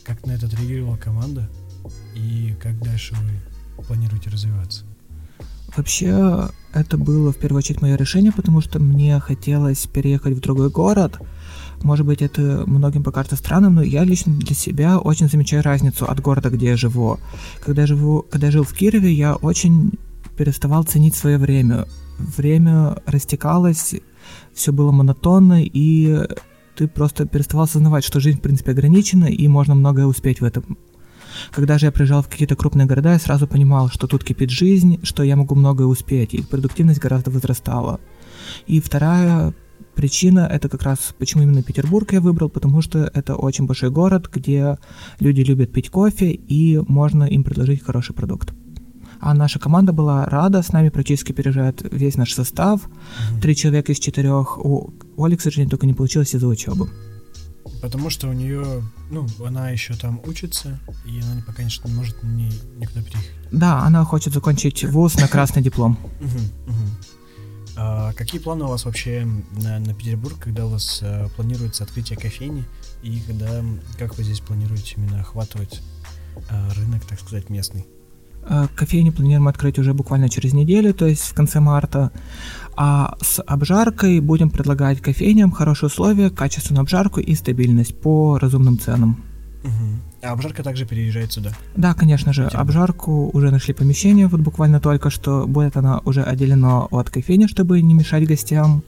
Как 0.04 0.26
на 0.26 0.32
это 0.32 0.48
отреагировала 0.48 0.98
команда? 0.98 1.50
И 2.16 2.56
как 2.62 2.80
дальше 2.82 3.16
вы 3.16 3.84
планируете 3.84 4.30
развиваться? 4.30 4.86
Вообще, 5.76 6.50
это 6.74 6.98
было 6.98 7.32
в 7.32 7.38
первую 7.38 7.60
очередь 7.60 7.82
мое 7.82 7.96
решение, 7.96 8.32
потому 8.32 8.62
что 8.62 8.80
мне 8.80 9.20
хотелось 9.20 9.88
переехать 9.88 10.38
в 10.38 10.40
другой 10.40 10.70
город. 10.70 11.20
Может 11.82 12.06
быть, 12.06 12.22
это 12.22 12.64
многим 12.68 13.04
покажется 13.04 13.36
странным, 13.36 13.76
но 13.76 13.82
я 13.82 14.04
лично 14.04 14.34
для 14.34 14.56
себя 14.56 15.00
очень 15.00 15.28
замечаю 15.28 15.64
разницу 15.64 16.06
от 16.06 16.22
города, 16.22 16.50
где 16.50 16.68
я 16.68 16.78
живу. 16.78 17.20
Когда 17.66 17.82
я, 17.82 17.88
живу, 17.88 18.26
когда 18.30 18.48
я 18.48 18.52
жил 18.52 18.64
в 18.64 18.74
Кирове, 18.74 19.12
я 19.12 19.36
очень 19.36 19.94
переставал 20.38 20.84
ценить 20.84 21.16
свое 21.16 21.38
время. 21.38 21.88
Время 22.20 23.02
растекалось, 23.06 23.96
все 24.54 24.72
было 24.72 24.92
монотонно, 24.92 25.64
и 25.64 26.28
ты 26.76 26.88
просто 26.88 27.26
переставал 27.26 27.66
осознавать, 27.66 28.04
что 28.04 28.20
жизнь, 28.20 28.40
в 28.40 28.42
принципе, 28.42 28.72
ограничена, 28.72 29.26
и 29.26 29.48
можно 29.48 29.76
многое 29.76 30.06
успеть 30.06 30.42
в 30.42 30.46
этом 30.46 30.78
когда 31.52 31.78
же 31.78 31.88
я 31.88 31.92
приезжал 31.92 32.22
в 32.22 32.30
какие-то 32.30 32.56
крупные 32.56 32.86
города, 32.86 33.14
я 33.14 33.20
сразу 33.20 33.48
понимал, 33.48 33.90
что 33.90 34.08
тут 34.08 34.24
кипит 34.24 34.50
жизнь, 34.50 35.00
что 35.04 35.24
я 35.24 35.36
могу 35.36 35.56
многое 35.56 35.88
успеть, 35.88 36.34
и 36.34 36.42
продуктивность 36.42 37.00
гораздо 37.00 37.32
возрастала. 37.32 38.00
И 38.68 38.80
вторая 38.80 39.54
причина 39.96 40.50
это 40.52 40.70
как 40.70 40.84
раз 40.84 41.14
почему 41.18 41.44
именно 41.44 41.64
Петербург 41.64 42.12
я 42.14 42.22
выбрал, 42.22 42.50
потому 42.50 42.82
что 42.82 43.10
это 43.14 43.36
очень 43.36 43.66
большой 43.66 43.90
город, 43.90 44.30
где 44.34 44.78
люди 45.20 45.42
любят 45.42 45.72
пить 45.72 45.90
кофе 45.90 46.32
и 46.32 46.80
можно 46.88 47.24
им 47.24 47.44
предложить 47.44 47.84
хороший 47.84 48.14
продукт. 48.14 48.54
А 49.26 49.34
наша 49.34 49.58
команда 49.58 49.94
была 49.94 50.26
рада, 50.26 50.62
с 50.62 50.74
нами 50.74 50.90
практически 50.90 51.32
переезжает 51.32 51.82
весь 51.94 52.18
наш 52.18 52.34
состав. 52.34 52.82
Три 53.42 53.56
человека 53.56 53.94
из 53.94 54.00
четырех. 54.00 54.58
У 54.58 54.94
Оли, 55.18 55.38
к 55.38 55.42
сожалению, 55.42 55.70
только 55.70 55.86
не 55.86 55.94
получилось 55.94 56.36
из-за 56.36 56.46
учебы. 56.46 56.90
Потому 57.82 58.10
что 58.10 58.28
у 58.28 58.34
нее, 58.34 58.84
ну, 59.10 59.26
она 59.46 59.70
еще 59.70 59.94
там 59.94 60.20
учится, 60.26 60.78
и 61.06 61.22
она 61.22 61.40
пока, 61.40 61.54
конечно, 61.54 61.88
не 61.88 61.94
может 61.94 62.22
ни, 62.22 62.52
никуда 62.78 63.02
переехать. 63.02 63.32
Да, 63.50 63.84
она 63.84 64.04
хочет 64.04 64.34
закончить 64.34 64.84
вуз 64.84 65.16
на 65.16 65.30
красный 65.30 65.64
диплом. 65.64 65.98
А 67.78 68.12
какие 68.14 68.42
планы 68.42 68.66
у 68.66 68.68
вас 68.68 68.84
вообще 68.84 69.26
на, 69.52 69.80
на 69.80 69.94
Петербург, 69.94 70.38
когда 70.38 70.66
у 70.66 70.70
вас 70.70 71.00
а, 71.02 71.30
планируется 71.30 71.86
открытие 71.86 72.20
кофейни, 72.20 72.66
и 73.02 73.20
когда, 73.22 73.64
как 73.98 74.18
вы 74.18 74.24
здесь 74.24 74.42
планируете 74.42 74.96
именно 74.98 75.22
охватывать 75.22 75.82
а, 76.52 76.72
рынок, 76.76 77.06
так 77.06 77.20
сказать, 77.20 77.50
местный? 77.50 77.88
А, 78.48 78.68
кофейню 78.76 79.12
планируем 79.12 79.48
открыть 79.48 79.80
уже 79.80 79.94
буквально 79.94 80.30
через 80.30 80.54
неделю, 80.54 80.94
то 80.94 81.06
есть 81.06 81.24
в 81.24 81.34
конце 81.34 81.60
марта. 81.60 82.12
А 82.76 83.16
с 83.22 83.42
обжаркой 83.42 84.20
будем 84.20 84.50
предлагать 84.50 85.00
кофейням 85.02 85.52
хорошие 85.52 85.88
условия, 85.88 86.30
качественную 86.30 86.82
обжарку 86.82 87.20
и 87.20 87.36
стабильность 87.36 88.00
по 88.00 88.40
разумным 88.40 88.80
ценам. 88.80 89.24
Угу. 89.64 90.24
А 90.24 90.32
обжарка 90.32 90.64
также 90.64 90.86
переезжает 90.86 91.32
сюда? 91.32 91.52
Да, 91.76 91.94
конечно 91.94 92.34
же. 92.34 92.46
Обжарку 92.46 93.30
уже 93.34 93.52
нашли 93.52 93.74
помещение, 93.74 94.28
вот 94.28 94.42
буквально 94.42 94.80
только 94.80 95.10
что. 95.10 95.46
Будет 95.48 95.78
она 95.78 96.00
уже 96.06 96.24
отделена 96.24 96.84
от 96.84 97.10
кофейни, 97.10 97.48
чтобы 97.48 97.82
не 97.82 97.94
мешать 97.94 98.26
гостям. 98.28 98.84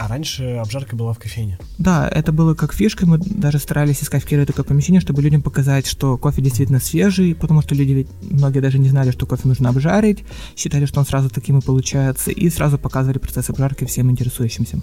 А 0.00 0.08
раньше 0.08 0.54
обжарка 0.54 0.96
была 0.96 1.12
в 1.12 1.18
кофейне? 1.18 1.58
Да, 1.76 2.08
это 2.08 2.32
было 2.32 2.54
как 2.54 2.72
фишка, 2.72 3.04
мы 3.04 3.18
даже 3.18 3.58
старались 3.58 4.02
искать 4.02 4.22
в 4.22 4.26
Кирове 4.26 4.46
такое 4.46 4.64
помещение, 4.64 4.98
чтобы 4.98 5.20
людям 5.20 5.42
показать, 5.42 5.86
что 5.86 6.16
кофе 6.16 6.40
действительно 6.40 6.80
свежий, 6.80 7.34
потому 7.34 7.60
что 7.60 7.74
люди 7.74 7.92
ведь, 7.92 8.08
многие 8.22 8.60
даже 8.60 8.78
не 8.78 8.88
знали, 8.88 9.10
что 9.10 9.26
кофе 9.26 9.46
нужно 9.46 9.68
обжарить, 9.68 10.24
считали, 10.56 10.86
что 10.86 11.00
он 11.00 11.06
сразу 11.06 11.28
таким 11.28 11.58
и 11.58 11.60
получается, 11.60 12.30
и 12.30 12.48
сразу 12.48 12.78
показывали 12.78 13.18
процесс 13.18 13.50
обжарки 13.50 13.84
всем 13.84 14.10
интересующимся. 14.10 14.78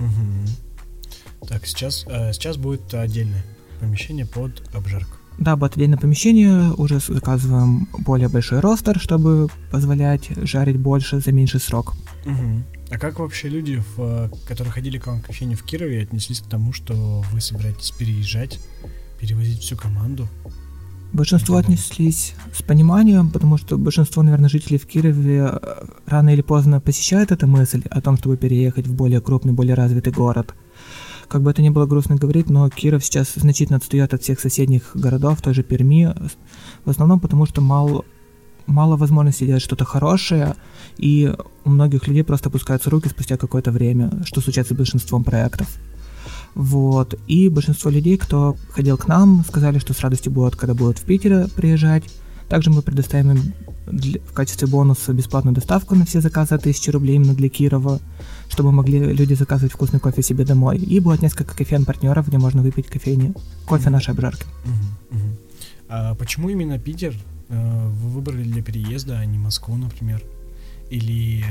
Угу. 0.00 1.46
Так, 1.46 1.64
сейчас, 1.64 2.04
э, 2.08 2.32
сейчас 2.32 2.56
будет 2.56 2.92
отдельное 2.92 3.44
помещение 3.78 4.26
под 4.26 4.68
обжарку. 4.74 5.16
Да, 5.38 5.54
будет 5.54 5.76
отдельное 5.76 5.98
помещение, 5.98 6.72
уже 6.72 6.98
заказываем 6.98 7.86
более 7.98 8.28
большой 8.28 8.58
ростер, 8.58 8.98
чтобы 8.98 9.46
позволять 9.70 10.30
жарить 10.42 10.76
больше 10.76 11.20
за 11.20 11.30
меньший 11.30 11.60
срок. 11.60 11.94
Угу. 12.26 12.73
А 12.90 12.98
как 12.98 13.18
вообще 13.18 13.48
люди, 13.48 13.82
в, 13.96 14.30
которые 14.46 14.72
ходили 14.72 14.98
к 14.98 15.06
вам 15.06 15.20
в 15.20 15.26
кофейню 15.26 15.56
в 15.56 15.62
Кирове, 15.62 16.02
отнеслись 16.02 16.40
к 16.40 16.46
тому, 16.46 16.72
что 16.72 17.24
вы 17.32 17.40
собираетесь 17.40 17.90
переезжать, 17.90 18.60
перевозить 19.20 19.60
всю 19.60 19.76
команду? 19.76 20.28
Большинство 21.12 21.56
отнеслись 21.56 22.34
с 22.52 22.62
пониманием, 22.62 23.30
потому 23.30 23.56
что 23.56 23.78
большинство, 23.78 24.22
наверное, 24.22 24.48
жителей 24.48 24.78
в 24.78 24.86
Кирове 24.86 25.60
рано 26.06 26.30
или 26.30 26.42
поздно 26.42 26.80
посещают 26.80 27.30
эту 27.30 27.46
мысль 27.46 27.82
о 27.88 28.00
том, 28.00 28.16
чтобы 28.16 28.36
переехать 28.36 28.88
в 28.88 28.94
более 28.94 29.20
крупный, 29.20 29.52
более 29.52 29.74
развитый 29.74 30.12
город. 30.12 30.54
Как 31.28 31.42
бы 31.42 31.50
это 31.50 31.62
ни 31.62 31.70
было 31.70 31.86
грустно 31.86 32.16
говорить, 32.16 32.50
но 32.50 32.68
Киров 32.68 33.04
сейчас 33.04 33.32
значительно 33.34 33.78
отстает 33.78 34.12
от 34.12 34.22
всех 34.22 34.40
соседних 34.40 34.90
городов, 34.94 35.40
той 35.40 35.54
же 35.54 35.62
Перми, 35.62 36.12
в 36.84 36.90
основном 36.90 37.20
потому, 37.20 37.46
что 37.46 37.60
мало, 37.60 38.04
мало 38.66 38.96
возможностей 38.96 39.46
делать 39.46 39.62
что-то 39.62 39.84
хорошее, 39.84 40.54
и 40.96 41.34
у 41.64 41.70
многих 41.70 42.06
людей 42.06 42.24
просто 42.24 42.48
опускаются 42.48 42.90
руки 42.90 43.08
спустя 43.08 43.36
какое-то 43.36 43.70
время, 43.70 44.10
что 44.24 44.40
случается 44.40 44.74
с 44.74 44.76
большинством 44.76 45.24
проектов. 45.24 45.68
Вот. 46.54 47.14
И 47.26 47.48
большинство 47.48 47.90
людей, 47.90 48.16
кто 48.16 48.56
ходил 48.70 48.96
к 48.96 49.08
нам, 49.08 49.44
сказали, 49.46 49.78
что 49.78 49.92
с 49.92 50.00
радостью 50.00 50.32
будут, 50.32 50.56
когда 50.56 50.74
будут 50.74 50.98
в 50.98 51.02
Питере 51.02 51.48
приезжать. 51.54 52.04
Также 52.48 52.70
мы 52.70 52.82
предоставим 52.82 53.32
им 53.32 53.54
в 53.86 54.32
качестве 54.32 54.68
бонуса 54.68 55.12
бесплатную 55.12 55.54
доставку 55.54 55.94
на 55.94 56.04
все 56.04 56.20
заказы 56.20 56.54
от 56.54 56.60
1000 56.60 56.92
рублей 56.92 57.16
именно 57.16 57.34
для 57.34 57.48
Кирова, 57.48 58.00
чтобы 58.48 58.70
могли 58.70 58.98
люди 58.98 59.34
заказывать 59.34 59.72
вкусный 59.72 60.00
кофе 60.00 60.22
себе 60.22 60.44
домой. 60.44 60.78
И 60.78 61.00
будет 61.00 61.22
несколько 61.22 61.56
кофеин-партнеров, 61.56 62.28
где 62.28 62.38
можно 62.38 62.62
выпить 62.62 62.86
кофейни, 62.86 63.34
кофе 63.66 63.90
нашей 63.90 64.12
обжарки. 64.12 64.44
Uh-huh. 64.64 65.18
А 65.96 66.16
почему 66.16 66.48
именно 66.48 66.76
Питер 66.76 67.14
э, 67.48 67.88
вы 67.88 68.08
выбрали 68.08 68.42
для 68.42 68.62
переезда, 68.62 69.18
а 69.18 69.24
не 69.24 69.38
Москву, 69.38 69.76
например? 69.76 70.20
Или 70.90 71.44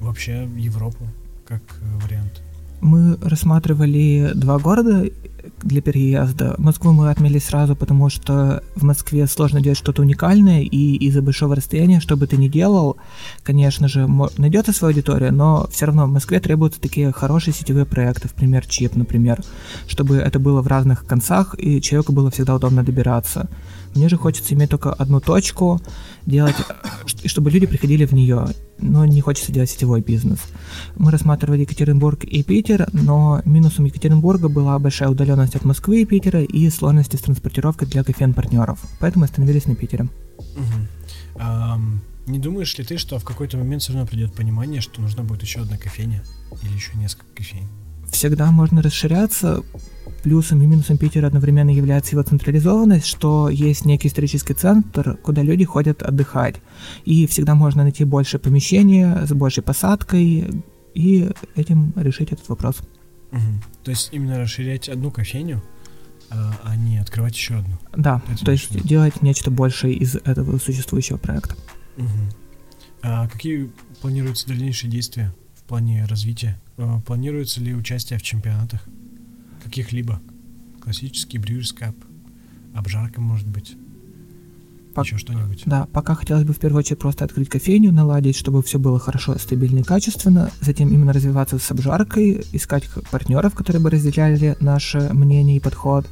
вообще 0.00 0.48
Европу, 0.56 1.06
как 1.46 1.62
э, 1.80 1.98
вариант? 2.04 2.42
Мы 2.80 3.16
рассматривали 3.22 4.32
два 4.34 4.58
города 4.58 5.04
для 5.62 5.80
переезда. 5.80 6.54
Москву 6.58 6.92
мы 6.92 7.10
отмели 7.10 7.38
сразу, 7.38 7.76
потому 7.76 8.10
что 8.10 8.62
в 8.74 8.82
Москве 8.82 9.26
сложно 9.26 9.60
делать 9.60 9.78
что-то 9.78 10.02
уникальное, 10.02 10.62
и 10.62 10.96
из-за 11.06 11.22
большого 11.22 11.56
расстояния, 11.56 12.00
что 12.00 12.16
бы 12.16 12.26
ты 12.26 12.36
ни 12.36 12.48
делал, 12.48 12.96
конечно 13.42 13.88
же, 13.88 14.08
найдется 14.38 14.72
своя 14.72 14.92
аудитория, 14.92 15.30
но 15.30 15.68
все 15.70 15.86
равно 15.86 16.06
в 16.06 16.10
Москве 16.10 16.40
требуются 16.40 16.80
такие 16.80 17.12
хорошие 17.12 17.54
сетевые 17.54 17.86
проекты, 17.86 18.28
в 18.28 18.32
пример 18.32 18.66
чип, 18.66 18.96
например, 18.96 19.40
чтобы 19.86 20.16
это 20.16 20.38
было 20.38 20.62
в 20.62 20.66
разных 20.66 21.06
концах, 21.06 21.54
и 21.58 21.80
человеку 21.80 22.12
было 22.12 22.30
всегда 22.30 22.56
удобно 22.56 22.82
добираться. 22.82 23.48
Мне 23.94 24.08
же 24.08 24.16
хочется 24.16 24.54
иметь 24.54 24.70
только 24.70 24.92
одну 24.92 25.20
точку, 25.20 25.80
делать, 26.26 26.56
чтобы 27.26 27.50
люди 27.50 27.66
приходили 27.66 28.04
в 28.06 28.12
нее, 28.12 28.48
но 28.78 29.04
не 29.04 29.20
хочется 29.20 29.52
делать 29.52 29.70
сетевой 29.70 30.00
бизнес. 30.00 30.38
Мы 30.96 31.10
рассматривали 31.10 31.60
Екатеринбург 31.60 32.24
и 32.24 32.42
Питер, 32.42 32.88
но 32.92 33.40
минусом 33.44 33.84
Екатеринбурга 33.84 34.48
была 34.48 34.78
большая 34.78 35.08
удаленность 35.08 35.54
от 35.54 35.64
Москвы 35.64 36.02
и 36.02 36.04
Питера 36.06 36.42
и 36.42 36.70
сложности 36.70 37.16
с 37.16 37.20
транспортировкой 37.20 37.88
для 37.88 38.02
кофеин-партнеров, 38.02 38.80
поэтому 39.00 39.24
остановились 39.24 39.66
на 39.66 39.74
Питере. 39.76 40.08
Угу. 40.38 41.36
А, 41.36 41.78
не 42.26 42.38
думаешь 42.38 42.76
ли 42.78 42.84
ты, 42.84 42.96
что 42.96 43.18
в 43.18 43.24
какой-то 43.24 43.58
момент 43.58 43.82
все 43.82 43.92
равно 43.92 44.06
придет 44.06 44.34
понимание, 44.34 44.80
что 44.80 45.00
нужна 45.00 45.22
будет 45.22 45.42
еще 45.42 45.60
одна 45.60 45.76
кофейня 45.76 46.24
или 46.62 46.72
еще 46.72 46.96
несколько 46.96 47.26
кофейн? 47.34 47.68
Всегда 48.10 48.50
можно 48.50 48.82
расширяться, 48.82 49.62
Плюсом 50.24 50.62
и 50.62 50.66
минусом 50.66 50.96
Питера 50.96 51.26
одновременно 51.26 51.68
является 51.68 52.12
его 52.12 52.22
централизованность, 52.22 53.04
что 53.04 53.50
есть 53.50 53.84
некий 53.84 54.08
исторический 54.08 54.54
центр, 54.54 55.18
куда 55.18 55.42
люди 55.42 55.66
ходят 55.66 56.02
отдыхать. 56.02 56.62
И 57.04 57.26
всегда 57.26 57.54
можно 57.54 57.82
найти 57.82 58.04
больше 58.04 58.38
помещения 58.38 59.26
с 59.26 59.32
большей 59.34 59.62
посадкой 59.62 60.64
и 60.94 61.30
этим 61.54 61.92
решить 61.96 62.32
этот 62.32 62.48
вопрос. 62.48 62.78
Угу. 63.32 63.40
То 63.84 63.90
есть 63.90 64.08
именно 64.12 64.38
расширять 64.38 64.88
одну 64.88 65.10
кофейню, 65.10 65.62
а, 66.30 66.54
а 66.62 66.74
не 66.74 66.96
открывать 66.96 67.36
еще 67.36 67.56
одну. 67.56 67.76
Да, 67.94 68.22
Это 68.32 68.46
то 68.46 68.52
есть 68.52 68.64
что? 68.64 68.80
делать 68.82 69.20
нечто 69.20 69.50
большее 69.50 69.92
из 69.92 70.16
этого 70.16 70.56
существующего 70.56 71.18
проекта. 71.18 71.54
Угу. 71.98 72.08
А 73.02 73.28
какие 73.28 73.70
планируются 74.00 74.48
дальнейшие 74.48 74.90
действия 74.90 75.34
в 75.64 75.68
плане 75.68 76.04
развития? 76.06 76.60
А, 76.76 77.00
планируется 77.00 77.60
ли 77.60 77.74
участие 77.74 78.18
в 78.18 78.22
чемпионатах? 78.22 78.86
каких-либо. 79.64 80.20
Классический 80.80 81.38
Brewers 81.38 81.74
Cup, 81.76 81.94
обжарка 82.74 83.20
может 83.20 83.48
быть. 83.48 83.74
Пок... 84.94 85.06
еще 85.06 85.18
что-нибудь. 85.18 85.62
Да, 85.66 85.86
пока 85.92 86.14
хотелось 86.14 86.44
бы 86.44 86.52
в 86.52 86.60
первую 86.60 86.78
очередь 86.80 87.00
просто 87.00 87.24
открыть 87.24 87.48
кофейню, 87.48 87.90
наладить, 87.90 88.36
чтобы 88.36 88.62
все 88.62 88.78
было 88.78 89.00
хорошо, 89.00 89.36
стабильно 89.38 89.80
и 89.80 89.82
качественно, 89.82 90.50
затем 90.60 90.90
именно 90.90 91.12
развиваться 91.12 91.58
с 91.58 91.70
обжаркой, 91.70 92.44
искать 92.52 92.88
партнеров, 93.10 93.54
которые 93.54 93.82
бы 93.82 93.90
разделяли 93.90 94.56
наше 94.60 95.08
мнение 95.12 95.56
и 95.56 95.60
подход. 95.60 96.06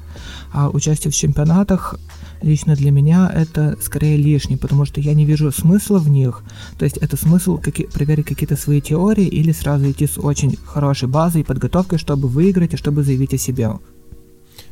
А 0.53 0.69
участие 0.69 1.13
в 1.13 1.15
чемпионатах 1.15 2.01
лично 2.43 2.75
для 2.77 2.91
меня 2.91 3.31
это 3.35 3.77
скорее 3.81 4.17
лишний, 4.17 4.57
потому 4.57 4.85
что 4.85 5.01
я 5.01 5.15
не 5.15 5.25
вижу 5.25 5.51
смысла 5.53 5.99
в 5.99 6.09
них. 6.09 6.43
То 6.79 6.85
есть 6.85 6.97
это 6.99 7.17
смысл 7.17 7.59
каки- 7.59 7.87
проверить 7.87 8.27
какие-то 8.27 8.57
свои 8.57 8.81
теории 8.81 9.27
или 9.27 9.53
сразу 9.53 9.91
идти 9.91 10.07
с 10.07 10.19
очень 10.19 10.57
хорошей 10.65 11.09
базой 11.09 11.43
и 11.43 11.45
подготовкой, 11.45 11.99
чтобы 11.99 12.29
выиграть 12.29 12.75
и 12.75 12.77
чтобы 12.77 13.03
заявить 13.03 13.35
о 13.35 13.39
себе. 13.39 13.71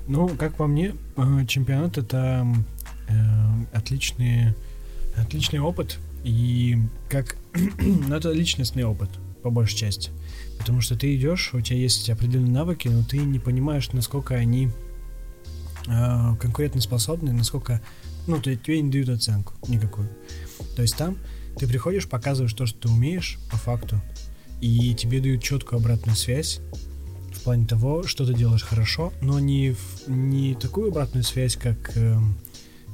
Ну, 0.08 0.28
как 0.28 0.54
по 0.56 0.66
мне, 0.66 0.94
э, 1.16 1.46
чемпионат 1.46 1.98
это 1.98 2.46
э, 3.08 3.14
отличный, 3.72 4.54
отличный 5.16 5.60
опыт. 5.60 5.98
И 6.24 6.78
как... 7.08 7.36
ну, 7.80 8.14
это 8.14 8.32
личностный 8.32 8.84
опыт, 8.84 9.10
по 9.42 9.50
большей 9.50 9.76
части. 9.76 10.10
Потому 10.58 10.80
что 10.80 10.96
ты 10.96 11.14
идешь, 11.16 11.54
у 11.54 11.60
тебя 11.60 11.78
есть 11.78 12.10
определенные 12.10 12.52
навыки, 12.52 12.88
но 12.88 13.02
ты 13.02 13.18
не 13.18 13.38
понимаешь, 13.38 13.92
насколько 13.92 14.34
они 14.34 14.68
э, 15.86 16.36
конкурентоспособны, 16.40 17.32
насколько... 17.32 17.80
Ну, 18.26 18.40
то 18.40 18.54
тебе 18.54 18.80
не 18.82 18.90
дают 18.90 19.08
оценку 19.08 19.54
никакую. 19.66 20.08
То 20.76 20.82
есть 20.82 20.96
там 20.96 21.16
ты 21.56 21.66
приходишь, 21.66 22.08
показываешь 22.08 22.52
то, 22.52 22.66
что 22.66 22.80
ты 22.80 22.88
умеешь, 22.88 23.38
по 23.50 23.56
факту, 23.56 24.00
и 24.60 24.94
тебе 24.94 25.20
дают 25.20 25.42
четкую 25.42 25.80
обратную 25.80 26.16
связь, 26.16 26.60
в 27.34 27.42
плане 27.42 27.66
того, 27.66 28.02
что 28.02 28.26
ты 28.26 28.34
делаешь 28.34 28.62
хорошо, 28.62 29.12
но 29.22 29.40
не, 29.40 29.72
в, 29.72 30.08
не 30.08 30.54
такую 30.54 30.90
обратную 30.90 31.24
связь, 31.24 31.56
как 31.56 31.96
э, 31.96 32.16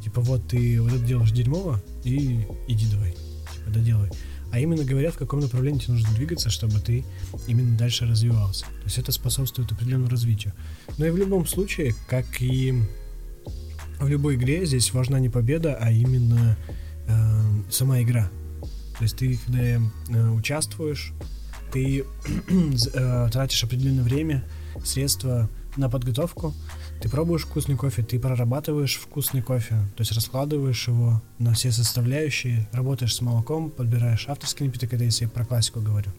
типа 0.05 0.21
вот 0.21 0.47
ты 0.49 0.81
вот 0.81 0.93
это 0.93 1.05
делаешь 1.05 1.33
дерьмово, 1.33 1.83
и 2.05 2.47
иди 2.69 2.87
давай, 2.90 3.12
типа 3.12 3.71
доделай. 3.71 4.11
А 4.53 4.59
именно 4.59 4.85
говорят, 4.85 5.15
в 5.15 5.19
каком 5.19 5.41
направлении 5.41 5.79
тебе 5.79 5.95
нужно 5.95 6.15
двигаться, 6.15 6.50
чтобы 6.50 6.81
ты 6.81 7.05
именно 7.47 7.76
дальше 7.76 8.07
развивался. 8.07 8.65
То 8.65 8.85
есть 8.85 8.99
это 8.99 9.12
способствует 9.12 9.71
определенному 9.73 10.11
развитию. 10.11 10.53
Но 10.99 11.07
и 11.07 11.11
в 11.11 11.17
любом 11.17 11.47
случае, 11.47 11.95
как 12.09 12.25
и 12.41 12.75
в 13.99 14.09
любой 14.09 14.37
игре, 14.37 14.65
здесь 14.67 14.93
важна 14.93 15.19
не 15.19 15.29
победа, 15.29 15.76
а 15.81 15.91
именно 15.91 16.57
э, 17.07 17.71
сама 17.71 18.03
игра. 18.03 18.31
То 18.99 19.03
есть 19.03 19.17
ты, 19.17 19.38
когда 19.45 19.62
э, 19.62 19.81
участвуешь, 20.31 21.12
ты 21.73 22.05
э, 22.95 23.29
тратишь 23.33 23.65
определенное 23.65 24.05
время, 24.05 24.45
средства 24.85 25.49
на 25.76 25.88
подготовку, 25.88 26.55
ты 27.00 27.09
пробуешь 27.09 27.43
вкусный 27.43 27.76
кофе, 27.76 28.03
ты 28.03 28.19
прорабатываешь 28.19 28.97
вкусный 28.97 29.43
кофе, 29.43 29.76
то 29.97 30.00
есть 30.00 30.12
раскладываешь 30.12 30.88
его 30.88 31.23
на 31.38 31.53
все 31.55 31.71
составляющие, 31.71 32.69
работаешь 32.73 33.15
с 33.15 33.21
молоком, 33.21 33.71
подбираешь 33.71 34.29
авторский 34.29 34.67
напиток, 34.67 34.93
это 34.95 35.05
если 35.05 35.25
я 35.25 35.31
про 35.31 35.45
классику 35.45 35.81
говорю. 35.81 36.11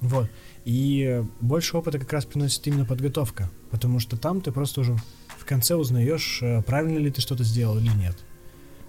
Вот. 0.00 0.30
И 0.64 1.24
больше 1.40 1.76
опыта 1.76 1.98
как 1.98 2.12
раз 2.12 2.24
приносит 2.24 2.66
именно 2.66 2.84
подготовка, 2.84 3.50
потому 3.70 3.98
что 4.00 4.16
там 4.16 4.40
ты 4.40 4.52
просто 4.52 4.80
уже 4.80 4.96
в 5.38 5.44
конце 5.44 5.74
узнаешь, 5.74 6.40
э, 6.42 6.62
правильно 6.62 6.98
ли 6.98 7.10
ты 7.10 7.20
что-то 7.20 7.44
сделал 7.44 7.78
или 7.78 7.88
нет. 7.88 8.16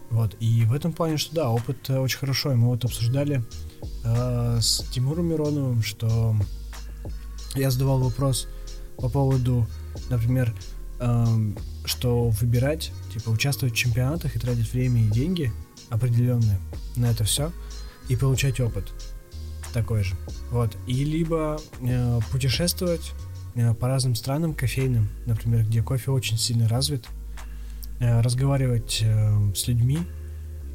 Вот. 0.10 0.36
И 0.40 0.66
в 0.66 0.74
этом 0.74 0.94
плане, 0.94 1.18
что 1.18 1.36
да, 1.36 1.50
опыт 1.50 1.90
э, 1.90 1.98
очень 1.98 2.18
хорошо. 2.18 2.52
И 2.52 2.56
мы 2.56 2.68
вот 2.68 2.84
обсуждали 2.86 3.44
э, 4.04 4.58
с 4.60 4.84
Тимуром 4.92 5.28
Мироновым, 5.28 5.84
что 5.84 6.36
я 7.56 7.72
задавал 7.72 8.00
вопрос 8.00 8.48
по 8.98 9.10
поводу, 9.10 9.68
например, 10.10 10.54
что 11.86 12.29
выбирать, 12.29 12.91
типа 13.13 13.29
участвовать 13.29 13.74
в 13.74 13.77
чемпионатах 13.77 14.36
и 14.36 14.39
тратить 14.39 14.72
время 14.74 15.01
и 15.01 15.08
деньги 15.08 15.51
определенные 15.89 16.60
на 16.96 17.12
это 17.12 17.24
все 17.24 17.51
и 18.10 18.15
получать 18.15 18.60
опыт 18.60 18.91
такой 19.74 20.03
же. 20.03 20.15
Вот. 20.51 20.75
И 20.88 21.06
либо 21.06 21.60
э, 21.82 22.20
путешествовать 22.32 23.12
э, 23.56 23.74
по 23.74 23.88
разным 23.88 24.15
странам 24.15 24.53
кофейным, 24.53 25.10
например, 25.25 25.63
где 25.63 25.82
кофе 25.82 26.12
очень 26.12 26.38
сильно 26.38 26.68
развит, 26.68 27.06
э, 28.00 28.22
разговаривать 28.22 29.00
э, 29.03 29.53
с 29.56 29.68
людьми, 29.68 30.00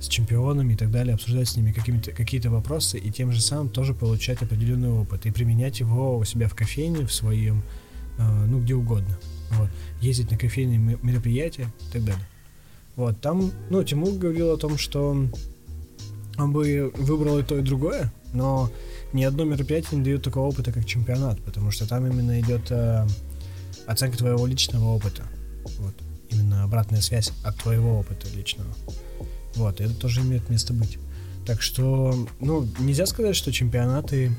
с 0.00 0.08
чемпионами 0.08 0.74
и 0.74 0.76
так 0.76 0.90
далее, 0.90 1.14
обсуждать 1.14 1.48
с 1.48 1.56
ними 1.56 1.72
какие-то 1.72 2.50
вопросы 2.50 2.98
и 2.98 3.10
тем 3.10 3.32
же 3.32 3.40
самым 3.40 3.68
тоже 3.68 3.94
получать 3.94 4.42
определенный 4.42 4.90
опыт 4.90 5.26
и 5.26 5.30
применять 5.30 5.80
его 5.80 6.18
у 6.18 6.24
себя 6.24 6.48
в 6.48 6.54
кофейне, 6.54 7.06
в 7.06 7.12
своем, 7.12 7.62
э, 8.18 8.44
ну, 8.46 8.60
где 8.60 8.74
угодно. 8.74 9.18
Вот. 9.50 9.68
Ездить 10.00 10.30
на 10.30 10.38
кофейные 10.38 10.98
мероприятия 11.02 11.68
и 11.88 11.92
так 11.92 12.04
далее. 12.04 12.26
Вот, 12.96 13.20
там, 13.20 13.50
ну, 13.70 13.82
Тимур 13.82 14.14
говорил 14.14 14.52
о 14.52 14.56
том, 14.56 14.78
что 14.78 15.26
он 16.36 16.52
бы 16.52 16.92
выбрал 16.96 17.38
и 17.38 17.42
то, 17.42 17.58
и 17.58 17.62
другое, 17.62 18.12
но 18.32 18.70
ни 19.12 19.24
одно 19.24 19.44
мероприятие 19.44 19.98
не 19.98 20.04
дает 20.04 20.22
такого 20.22 20.46
опыта, 20.46 20.72
как 20.72 20.84
чемпионат, 20.84 21.40
потому 21.42 21.70
что 21.70 21.88
там 21.88 22.06
именно 22.06 22.40
идет 22.40 22.70
э, 22.70 23.06
оценка 23.86 24.18
твоего 24.18 24.46
личного 24.46 24.84
опыта. 24.94 25.22
Вот. 25.78 25.94
Именно 26.30 26.64
обратная 26.64 27.00
связь 27.00 27.32
от 27.44 27.56
твоего 27.56 27.98
опыта 28.00 28.26
личного. 28.34 28.72
Вот, 29.54 29.80
это 29.80 29.94
тоже 29.94 30.22
имеет 30.22 30.48
место 30.50 30.72
быть. 30.72 30.98
Так 31.46 31.62
что, 31.62 32.26
ну, 32.40 32.66
нельзя 32.78 33.06
сказать, 33.06 33.36
что 33.36 33.52
чемпионаты 33.52 34.32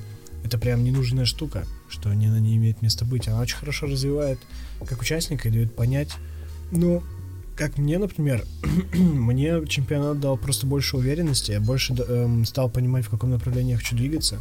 это 0.45 0.60
прям 0.60 0.84
ненужная 0.84 1.25
штука, 1.25 1.65
что 1.89 2.12
они 2.12 2.27
на 2.27 2.39
не 2.39 2.55
имеет 2.55 2.84
места 2.84 3.03
быть. 3.03 3.27
Она 3.27 3.41
очень 3.41 3.58
хорошо 3.58 3.88
развивает 3.88 4.39
как 4.88 5.01
участника 5.01 5.47
и 5.47 5.51
дает 5.51 5.75
понять, 5.75 6.12
ну, 6.71 7.01
как 7.55 7.77
мне, 7.77 7.97
например, 7.97 8.45
мне 8.93 9.65
чемпионат 9.67 10.19
дал 10.19 10.38
просто 10.38 10.67
больше 10.67 10.97
уверенности, 10.97 11.51
я 11.51 11.60
больше 11.60 11.95
э, 11.97 12.43
стал 12.45 12.69
понимать, 12.69 13.05
в 13.05 13.10
каком 13.10 13.31
направлении 13.31 13.71
я 13.71 13.77
хочу 13.77 13.95
двигаться. 13.95 14.39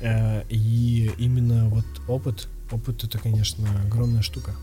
Э, 0.00 0.44
и 0.48 1.10
именно 1.18 1.68
вот 1.68 1.86
опыт, 2.06 2.48
опыт 2.70 3.02
это, 3.02 3.18
конечно, 3.18 3.66
огромная 3.84 4.22
штука, 4.22 4.54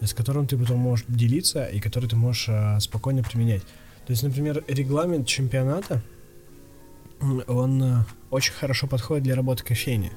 с 0.00 0.14
которым 0.14 0.46
ты 0.46 0.56
потом 0.56 0.78
можешь 0.78 1.04
делиться 1.08 1.66
и 1.66 1.78
который 1.78 2.08
ты 2.08 2.16
можешь 2.16 2.48
э, 2.48 2.80
спокойно 2.80 3.22
применять. 3.22 3.62
То 4.06 4.12
есть, 4.12 4.22
например, 4.22 4.64
регламент 4.66 5.26
чемпионата, 5.26 6.02
он 7.46 7.82
э, 7.82 8.04
очень 8.30 8.52
хорошо 8.52 8.86
подходит 8.86 9.24
для 9.24 9.34
работы 9.34 9.64
кофейни. 9.64 10.12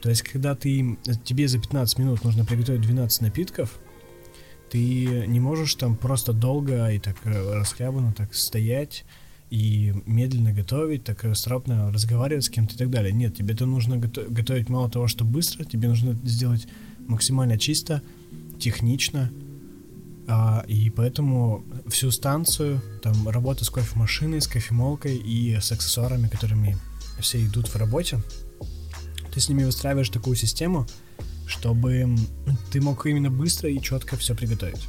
То 0.00 0.10
есть, 0.10 0.22
когда 0.22 0.54
ты, 0.54 0.98
тебе 1.24 1.48
за 1.48 1.58
15 1.58 1.98
минут 1.98 2.24
нужно 2.24 2.44
приготовить 2.44 2.82
12 2.82 3.22
напитков, 3.22 3.80
ты 4.70 5.24
не 5.26 5.40
можешь 5.40 5.74
там 5.74 5.96
просто 5.96 6.32
долго 6.32 6.88
и 6.88 6.98
так 6.98 7.16
э, 7.24 7.54
расхлябанно 7.54 8.12
так 8.12 8.34
стоять 8.34 9.04
и 9.50 9.94
медленно 10.06 10.52
готовить, 10.52 11.04
так 11.04 11.22
расторопно 11.24 11.92
разговаривать 11.92 12.44
с 12.44 12.50
кем-то 12.50 12.74
и 12.74 12.78
так 12.78 12.90
далее. 12.90 13.12
Нет, 13.12 13.36
тебе 13.36 13.54
это 13.54 13.66
нужно 13.66 13.94
гото- 13.94 14.28
готовить 14.28 14.68
мало 14.68 14.90
того, 14.90 15.06
что 15.06 15.24
быстро, 15.24 15.64
тебе 15.64 15.88
нужно 15.88 16.14
сделать 16.24 16.66
максимально 17.06 17.58
чисто, 17.58 18.02
технично, 18.58 19.30
а, 20.26 20.64
и 20.66 20.90
поэтому 20.90 21.64
всю 21.86 22.10
станцию, 22.10 22.80
там 23.02 23.28
работа 23.28 23.64
с 23.64 23.70
кофемашиной, 23.70 24.40
с 24.40 24.46
кофемолкой 24.46 25.16
и 25.16 25.54
с 25.60 25.70
аксессуарами, 25.72 26.28
которыми 26.28 26.78
все 27.20 27.44
идут 27.44 27.68
в 27.68 27.76
работе, 27.76 28.20
ты 29.32 29.40
с 29.40 29.48
ними 29.48 29.64
выстраиваешь 29.64 30.08
такую 30.08 30.36
систему, 30.36 30.86
чтобы 31.46 32.16
ты 32.72 32.80
мог 32.80 33.04
именно 33.06 33.30
быстро 33.30 33.68
и 33.68 33.80
четко 33.80 34.16
все 34.16 34.34
приготовить. 34.34 34.88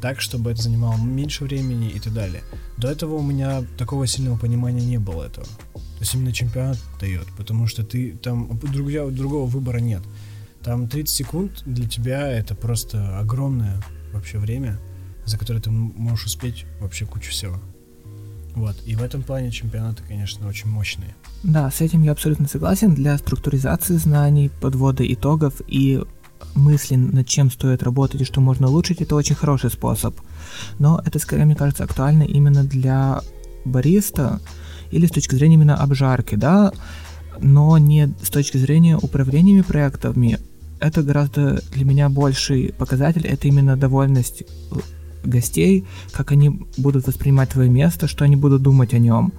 Так, 0.00 0.20
чтобы 0.20 0.52
это 0.52 0.62
занимало 0.62 0.96
меньше 0.96 1.44
времени 1.44 1.90
и 1.90 1.98
так 1.98 2.14
далее. 2.14 2.42
До 2.76 2.88
этого 2.88 3.16
у 3.16 3.22
меня 3.22 3.64
такого 3.76 4.06
сильного 4.06 4.38
понимания 4.38 4.84
не 4.84 4.98
было 4.98 5.24
этого. 5.24 5.46
То 5.74 6.00
есть 6.00 6.14
именно 6.14 6.32
чемпионат 6.32 6.78
дает, 7.00 7.26
потому 7.36 7.66
что 7.66 7.82
ты 7.82 8.16
там 8.22 8.58
другого, 8.60 9.10
другого 9.10 9.46
выбора 9.46 9.78
нет. 9.78 10.02
Там 10.62 10.88
30 10.88 11.14
секунд 11.14 11.62
для 11.66 11.88
тебя 11.88 12.28
это 12.30 12.54
просто 12.54 13.18
огромное 13.18 13.82
вообще 14.12 14.38
время, 14.38 14.78
за 15.24 15.38
которое 15.38 15.60
ты 15.60 15.70
можешь 15.70 16.26
успеть 16.26 16.64
вообще 16.80 17.06
кучу 17.06 17.30
всего. 17.30 17.58
Вот. 18.54 18.76
И 18.86 18.96
в 18.96 19.02
этом 19.02 19.22
плане 19.22 19.50
чемпионаты, 19.50 20.02
конечно, 20.06 20.48
очень 20.48 20.68
мощные. 20.68 21.14
Да, 21.44 21.70
с 21.70 21.80
этим 21.80 22.02
я 22.02 22.12
абсолютно 22.12 22.48
согласен. 22.48 22.94
Для 22.94 23.16
структуризации 23.18 23.96
знаний, 23.96 24.50
подвода 24.60 25.04
итогов 25.12 25.60
и 25.68 26.02
мысли, 26.54 26.96
над 26.96 27.26
чем 27.26 27.50
стоит 27.50 27.82
работать 27.82 28.22
и 28.22 28.24
что 28.24 28.40
можно 28.40 28.68
улучшить, 28.68 29.00
это 29.00 29.14
очень 29.14 29.36
хороший 29.36 29.70
способ. 29.70 30.18
Но 30.78 31.00
это, 31.04 31.18
скорее, 31.18 31.44
мне 31.44 31.54
кажется, 31.54 31.84
актуально 31.84 32.24
именно 32.24 32.64
для 32.64 33.20
бариста 33.64 34.40
или 34.90 35.06
с 35.06 35.10
точки 35.10 35.34
зрения 35.34 35.54
именно 35.54 35.76
обжарки, 35.76 36.34
да, 36.34 36.72
но 37.40 37.78
не 37.78 38.12
с 38.22 38.30
точки 38.30 38.56
зрения 38.56 38.96
управления 38.96 39.62
проектами, 39.62 40.38
это 40.80 41.02
гораздо 41.02 41.62
для 41.72 41.84
меня 41.84 42.08
больший 42.08 42.74
показатель, 42.76 43.26
это 43.26 43.48
именно 43.48 43.76
довольность 43.76 44.44
гостей, 45.24 45.84
как 46.12 46.32
они 46.32 46.60
будут 46.76 47.06
воспринимать 47.06 47.50
твое 47.50 47.68
место, 47.68 48.06
что 48.06 48.24
они 48.24 48.36
будут 48.36 48.62
думать 48.62 48.94
о 48.94 48.98
нем. 48.98 49.32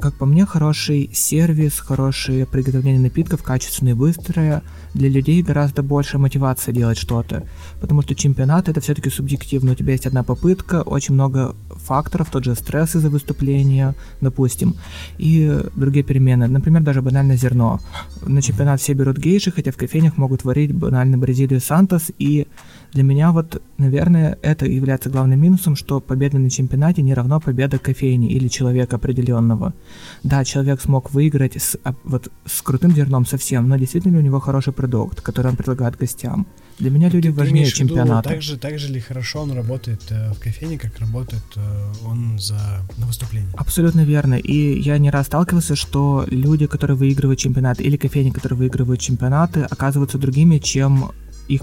Как 0.00 0.14
по 0.14 0.26
мне, 0.26 0.46
хороший 0.46 1.10
сервис, 1.12 1.80
хорошее 1.80 2.46
приготовление 2.46 3.00
напитков, 3.00 3.42
качественное 3.42 3.94
и 3.94 3.96
быстрое, 3.96 4.62
для 4.94 5.08
людей 5.08 5.42
гораздо 5.42 5.82
больше 5.82 6.18
мотивация 6.18 6.72
делать 6.72 6.98
что-то. 6.98 7.42
Потому 7.80 8.02
что 8.02 8.14
чемпионат 8.14 8.68
это 8.68 8.80
все-таки 8.80 9.10
субъективно. 9.10 9.72
У 9.72 9.74
тебя 9.74 9.92
есть 9.92 10.06
одна 10.06 10.22
попытка, 10.22 10.82
очень 10.82 11.14
много 11.14 11.56
факторов, 11.68 12.30
тот 12.30 12.44
же 12.44 12.54
стресс 12.54 12.94
из-за 12.94 13.10
выступления, 13.10 13.96
допустим, 14.20 14.76
и 15.18 15.62
другие 15.74 16.04
перемены. 16.04 16.46
Например, 16.46 16.80
даже 16.80 17.02
банальное 17.02 17.36
зерно. 17.36 17.80
На 18.24 18.40
чемпионат 18.40 18.80
все 18.80 18.92
берут 18.92 19.18
гейши, 19.18 19.50
хотя 19.50 19.72
в 19.72 19.76
кофейнях 19.76 20.16
могут 20.16 20.44
варить 20.44 20.72
банально 20.72 21.18
Бразилию 21.18 21.60
Сантос, 21.60 22.12
и 22.20 22.46
для 22.92 23.02
меня 23.02 23.32
вот, 23.32 23.62
наверное, 23.76 24.38
это 24.42 24.66
является 24.66 25.10
главным 25.10 25.40
минусом, 25.40 25.76
что 25.76 26.00
победа 26.00 26.38
на 26.38 26.50
чемпионате 26.50 27.02
не 27.02 27.14
равно 27.14 27.40
победа 27.40 27.78
кофейни 27.78 28.30
или 28.30 28.48
человека 28.48 28.96
определенного. 28.96 29.74
Да, 30.22 30.44
человек 30.44 30.80
смог 30.80 31.12
выиграть 31.12 31.56
с, 31.56 31.76
а, 31.84 31.94
вот, 32.04 32.30
с 32.46 32.62
крутым 32.62 32.92
зерном 32.94 33.26
совсем, 33.26 33.68
но 33.68 33.76
действительно 33.76 34.18
у 34.18 34.22
него 34.22 34.40
хороший 34.40 34.72
продукт, 34.72 35.20
который 35.20 35.48
он 35.48 35.56
предлагает 35.56 35.96
гостям. 35.96 36.46
Для 36.78 36.90
меня 36.90 37.08
люди 37.08 37.28
ты, 37.28 37.34
важнее 37.34 37.66
ты 37.66 37.72
чемпионата. 37.72 38.28
Так 38.28 38.42
же, 38.42 38.56
так 38.56 38.78
же 38.78 38.92
ли 38.92 39.00
хорошо 39.00 39.42
он 39.42 39.52
работает 39.52 40.00
э, 40.10 40.32
в 40.32 40.38
кофейне, 40.38 40.78
как 40.78 40.98
работает 40.98 41.42
э, 41.56 41.92
он 42.06 42.38
за, 42.38 42.58
на 42.96 43.06
выступлении? 43.06 43.50
Абсолютно 43.56 44.04
верно. 44.04 44.34
И 44.34 44.80
я 44.80 44.96
не 44.98 45.10
раз 45.10 45.26
сталкивался, 45.26 45.76
что 45.76 46.24
люди, 46.28 46.66
которые 46.66 46.96
выигрывают 46.96 47.40
чемпионаты, 47.40 47.82
или 47.82 47.96
кофейни, 47.96 48.30
которые 48.30 48.58
выигрывают 48.58 49.00
чемпионаты, 49.00 49.62
оказываются 49.62 50.18
другими, 50.18 50.58
чем 50.58 51.10
их 51.48 51.62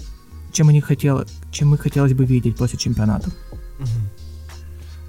чем, 0.55 0.69
они 0.69 0.81
хотел, 0.81 1.25
чем 1.51 1.73
их 1.75 1.81
хотелось 1.81 2.13
бы 2.13 2.25
видеть 2.25 2.55
после 2.55 2.79
чемпионата. 2.79 3.29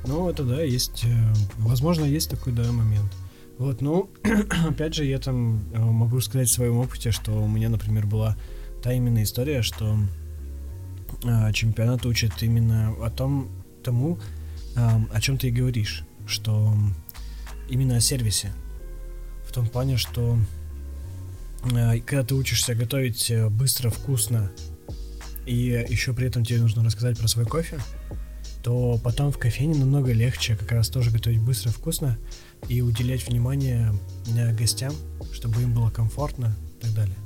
Ну, 0.07 0.29
это 0.29 0.45
да, 0.45 0.63
есть, 0.63 1.05
э, 1.05 1.35
возможно, 1.59 2.05
есть 2.05 2.31
такой, 2.31 2.53
да, 2.53 2.71
момент. 2.71 3.13
Вот, 3.59 3.81
ну, 3.81 4.11
опять 4.69 4.95
же, 4.95 5.05
я 5.05 5.19
там 5.19 5.65
э, 5.73 5.79
могу 5.79 6.21
сказать 6.21 6.49
в 6.49 6.53
своем 6.53 6.77
опыте, 6.77 7.11
что 7.11 7.33
у 7.33 7.49
меня, 7.49 7.69
например, 7.69 8.07
была 8.07 8.37
та 8.83 8.93
именно 8.93 9.23
история, 9.23 9.63
что 9.63 9.99
э, 11.25 11.53
чемпионат 11.53 12.07
учит 12.07 12.41
именно 12.43 12.95
о 13.05 13.11
том, 13.11 13.49
тому, 13.83 14.19
э, 14.77 14.89
о 15.13 15.21
чем 15.21 15.39
ты 15.39 15.49
и 15.49 15.53
говоришь, 15.53 16.05
что 16.27 16.73
именно 17.69 17.97
о 17.97 18.01
сервисе. 18.01 18.53
В 19.45 19.53
том 19.53 19.67
плане, 19.67 19.97
что 19.97 20.39
э, 21.65 21.99
когда 22.01 22.23
ты 22.23 22.35
учишься 22.37 22.77
готовить 22.77 23.29
э, 23.31 23.49
быстро, 23.49 23.91
вкусно 23.91 24.53
и 25.47 25.87
еще 25.89 26.13
при 26.13 26.27
этом 26.27 26.45
тебе 26.45 26.61
нужно 26.61 26.85
рассказать 26.85 27.19
про 27.19 27.29
свой 27.29 27.47
кофе, 27.47 27.79
то 28.63 29.01
потом 29.03 29.31
в 29.31 29.39
кофейне 29.39 29.79
намного 29.79 30.13
легче 30.13 30.57
как 30.57 30.73
раз 30.73 30.89
тоже 30.89 31.13
готовить 31.13 31.41
быстро, 31.41 31.71
вкусно 31.71 32.19
и 32.69 32.83
уделять 32.83 33.27
внимание 33.29 33.95
э, 34.37 34.53
гостям, 34.55 34.93
чтобы 35.33 35.63
им 35.63 35.73
было 35.73 35.89
комфортно 35.91 36.57
и 36.79 36.83
так 36.83 36.95
далее. 36.95 37.17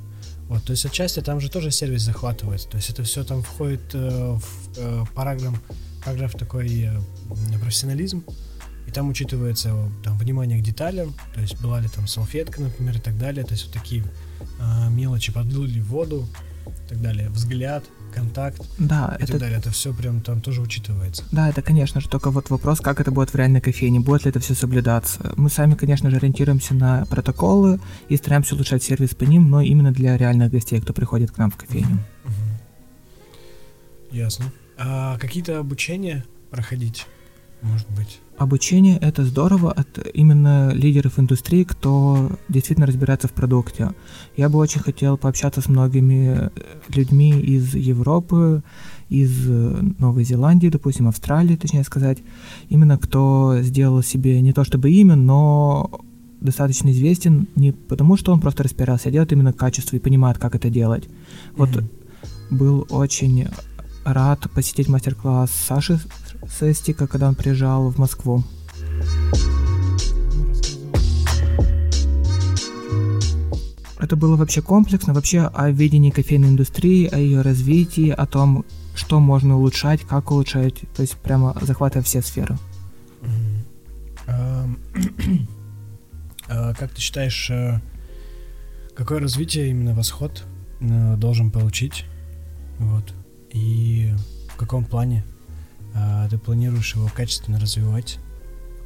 Вот, 0.47 0.63
то 0.63 0.71
есть 0.71 0.85
отчасти 0.85 1.21
там 1.21 1.39
же 1.39 1.49
тоже 1.49 1.71
сервис 1.71 2.01
захватывается, 2.03 2.67
то 2.69 2.77
есть 2.77 2.89
это 2.89 3.03
все 3.03 3.23
там 3.23 3.41
входит 3.41 3.81
э, 3.93 4.37
в 4.37 4.77
э, 4.77 5.03
параграф, 5.15 5.59
параграф 6.05 6.33
такой 6.33 6.83
э, 6.83 6.99
профессионализм, 7.59 8.23
и 8.85 8.91
там 8.91 9.09
учитывается 9.09 9.73
там 10.03 10.17
внимание 10.17 10.59
к 10.59 10.63
деталям, 10.63 11.15
то 11.33 11.41
есть 11.41 11.59
была 11.61 11.79
ли 11.79 11.87
там 11.87 12.05
салфетка, 12.05 12.61
например, 12.61 12.97
и 12.97 12.99
так 12.99 13.17
далее, 13.17 13.45
то 13.45 13.53
есть 13.53 13.65
вот 13.65 13.73
такие 13.73 14.03
э, 14.59 14.89
мелочи, 14.89 15.31
подлил 15.31 15.63
ли 15.63 15.81
воду, 15.81 16.27
и 16.67 16.89
так 16.89 17.01
далее, 17.01 17.29
взгляд, 17.29 17.83
контакт 18.11 18.61
да, 18.77 19.15
и 19.19 19.23
это... 19.23 19.33
так 19.33 19.41
далее. 19.41 19.57
Это 19.57 19.71
все 19.71 19.93
прям 19.93 20.21
там 20.21 20.41
тоже 20.41 20.61
учитывается. 20.61 21.23
Да, 21.31 21.49
это, 21.49 21.61
конечно 21.61 22.01
же, 22.01 22.09
только 22.09 22.29
вот 22.29 22.49
вопрос, 22.49 22.79
как 22.79 22.99
это 22.99 23.11
будет 23.11 23.31
в 23.31 23.35
реальной 23.35 23.61
кофейне, 23.61 23.99
будет 23.99 24.25
ли 24.25 24.29
это 24.29 24.39
все 24.39 24.53
соблюдаться. 24.53 25.33
Мы 25.37 25.49
сами, 25.49 25.75
конечно 25.75 26.09
же, 26.09 26.17
ориентируемся 26.17 26.73
на 26.73 27.05
протоколы 27.05 27.79
и 28.09 28.17
стараемся 28.17 28.55
улучшать 28.55 28.83
сервис 28.83 29.15
по 29.15 29.23
ним, 29.23 29.49
но 29.49 29.61
именно 29.61 29.91
для 29.91 30.17
реальных 30.17 30.51
гостей, 30.51 30.79
кто 30.79 30.93
приходит 30.93 31.31
к 31.31 31.37
нам 31.37 31.49
в 31.51 31.57
кофейню. 31.57 31.99
Ясно. 34.11 34.45
А 34.77 35.17
какие-то 35.17 35.59
обучения 35.59 36.25
проходить, 36.49 37.05
может 37.61 37.87
быть? 37.91 38.19
Обучение— 38.37 38.97
это 39.01 39.23
здорово 39.23 39.71
от 39.71 39.99
именно 40.13 40.71
лидеров 40.73 41.19
индустрии, 41.19 41.63
кто 41.63 42.31
действительно 42.49 42.87
разбирается 42.87 43.27
в 43.27 43.33
продукте. 43.33 43.91
Я 44.35 44.49
бы 44.49 44.57
очень 44.57 44.81
хотел 44.81 45.17
пообщаться 45.17 45.61
с 45.61 45.67
многими 45.67 46.37
э, 46.37 46.49
людьми 46.89 47.39
из 47.39 47.75
Европы, 47.75 48.63
из 49.09 49.47
э, 49.47 49.79
Новой 49.99 50.23
Зеландии, 50.23 50.69
допустим, 50.69 51.07
Австралии, 51.07 51.55
точнее 51.55 51.83
сказать, 51.83 52.17
именно 52.69 52.97
кто 52.97 53.59
сделал 53.61 54.01
себе 54.01 54.41
не 54.41 54.53
то 54.53 54.63
чтобы 54.63 54.89
имя, 54.89 55.15
но 55.15 56.01
достаточно 56.39 56.89
известен 56.91 57.47
не 57.55 57.71
потому, 57.71 58.17
что 58.17 58.33
он 58.33 58.39
просто 58.39 58.63
распирался, 58.63 59.09
а 59.09 59.11
делает 59.11 59.31
именно 59.31 59.53
качество 59.53 59.95
и 59.95 59.99
понимает, 59.99 60.39
как 60.39 60.55
это 60.55 60.69
делать. 60.69 61.03
Mm-hmm. 61.03 61.55
Вот 61.57 61.83
был 62.49 62.87
очень 62.89 63.47
рад 64.03 64.49
посетить 64.53 64.89
мастер-класс 64.89 65.51
Саши 65.51 65.99
Сестика, 66.49 67.07
когда 67.07 67.27
он 67.27 67.35
приезжал 67.35 67.89
в 67.89 67.97
Москву. 67.97 68.43
Это 73.99 74.15
было 74.15 74.35
вообще 74.35 74.61
комплексно, 74.61 75.13
вообще 75.13 75.41
о 75.41 75.69
видении 75.69 76.09
кофейной 76.09 76.49
индустрии, 76.49 77.07
о 77.07 77.17
ее 77.17 77.41
развитии, 77.41 78.09
о 78.09 78.25
том, 78.25 78.65
что 78.95 79.19
можно 79.19 79.57
улучшать, 79.57 80.01
как 80.01 80.31
улучшать, 80.31 80.81
то 80.95 81.03
есть 81.03 81.15
прямо 81.17 81.55
захватывая 81.61 82.03
все 82.03 82.21
сферы. 82.21 82.57
А 86.53 86.73
как 86.73 86.91
ты 86.91 86.99
считаешь, 86.99 87.49
э, 87.49 87.79
какое 88.93 89.21
развитие 89.21 89.69
именно 89.69 89.93
восход 89.93 90.43
э, 90.81 91.15
должен 91.15 91.49
получить? 91.49 92.03
Вот. 92.77 93.13
И 93.51 94.13
в 94.49 94.57
каком 94.57 94.83
плане? 94.83 95.23
А, 95.93 96.27
ты 96.29 96.37
планируешь 96.37 96.95
его 96.95 97.09
качественно 97.13 97.59
развивать? 97.59 98.19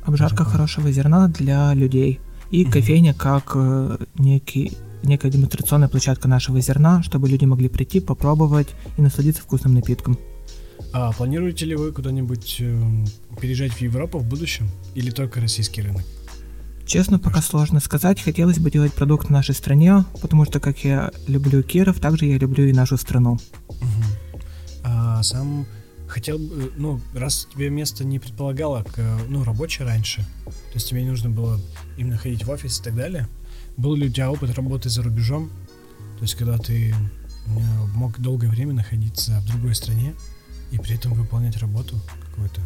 Обжарка 0.03 0.43
Даже 0.43 0.49
хорошего 0.49 0.91
зерна 0.91 1.27
для 1.27 1.73
людей 1.73 2.19
и 2.51 2.63
угу. 2.63 2.71
кофейня 2.73 3.13
как 3.13 3.51
э, 3.55 3.97
некий 4.15 4.77
некая 5.03 5.29
демонстрационная 5.29 5.87
площадка 5.87 6.27
нашего 6.27 6.59
зерна, 6.61 7.03
чтобы 7.03 7.29
люди 7.29 7.45
могли 7.45 7.69
прийти, 7.69 7.99
попробовать 7.99 8.69
и 8.97 9.01
насладиться 9.01 9.41
вкусным 9.41 9.73
напитком. 9.73 10.17
А 10.93 11.11
планируете 11.11 11.65
ли 11.65 11.75
вы 11.75 11.91
куда-нибудь 11.91 12.57
э, 12.59 13.05
переезжать 13.39 13.73
в 13.73 13.81
Европу 13.81 14.19
в 14.19 14.25
будущем 14.25 14.69
или 14.95 15.11
только 15.11 15.41
российский 15.41 15.81
рынок? 15.81 16.03
Честно, 16.85 17.17
пока 17.17 17.41
сложно 17.41 17.79
сказать. 17.79 18.21
Хотелось 18.21 18.59
бы 18.59 18.69
делать 18.69 18.93
продукт 18.93 19.27
в 19.27 19.31
нашей 19.31 19.55
стране, 19.55 20.05
потому 20.21 20.45
что, 20.45 20.59
как 20.59 20.83
я 20.83 21.11
люблю 21.27 21.63
Киров, 21.63 21.99
также 21.99 22.25
я 22.25 22.37
люблю 22.37 22.65
и 22.65 22.73
нашу 22.73 22.97
страну. 22.97 23.39
Угу. 23.69 24.41
А 24.83 25.23
сам 25.23 25.65
хотел 26.07 26.37
бы, 26.37 26.71
ну, 26.75 26.99
раз 27.13 27.47
тебе 27.53 27.69
место 27.69 28.05
не 28.05 28.19
предполагало, 28.19 28.83
к, 28.83 29.19
ну, 29.27 29.43
рабочее 29.43 29.87
раньше, 29.87 30.25
то 30.45 30.75
есть 30.75 30.89
тебе 30.89 31.03
не 31.03 31.09
нужно 31.09 31.29
было 31.29 31.59
именно 31.97 32.17
ходить 32.17 32.45
в 32.45 32.49
офис 32.49 32.79
и 32.79 32.83
так 32.83 32.95
далее, 32.95 33.27
был 33.77 33.95
ли 33.95 34.07
у 34.07 34.11
тебя 34.11 34.31
опыт 34.31 34.55
работы 34.55 34.89
за 34.89 35.03
рубежом, 35.03 35.49
то 36.17 36.21
есть 36.21 36.35
когда 36.35 36.57
ты 36.57 36.91
э, 36.91 36.95
мог 37.93 38.19
долгое 38.19 38.47
время 38.47 38.73
находиться 38.73 39.39
в 39.41 39.47
другой 39.47 39.75
стране 39.75 40.13
и 40.71 40.77
при 40.77 40.95
этом 40.95 41.13
выполнять 41.13 41.57
работу 41.57 41.95
какую-то? 42.29 42.61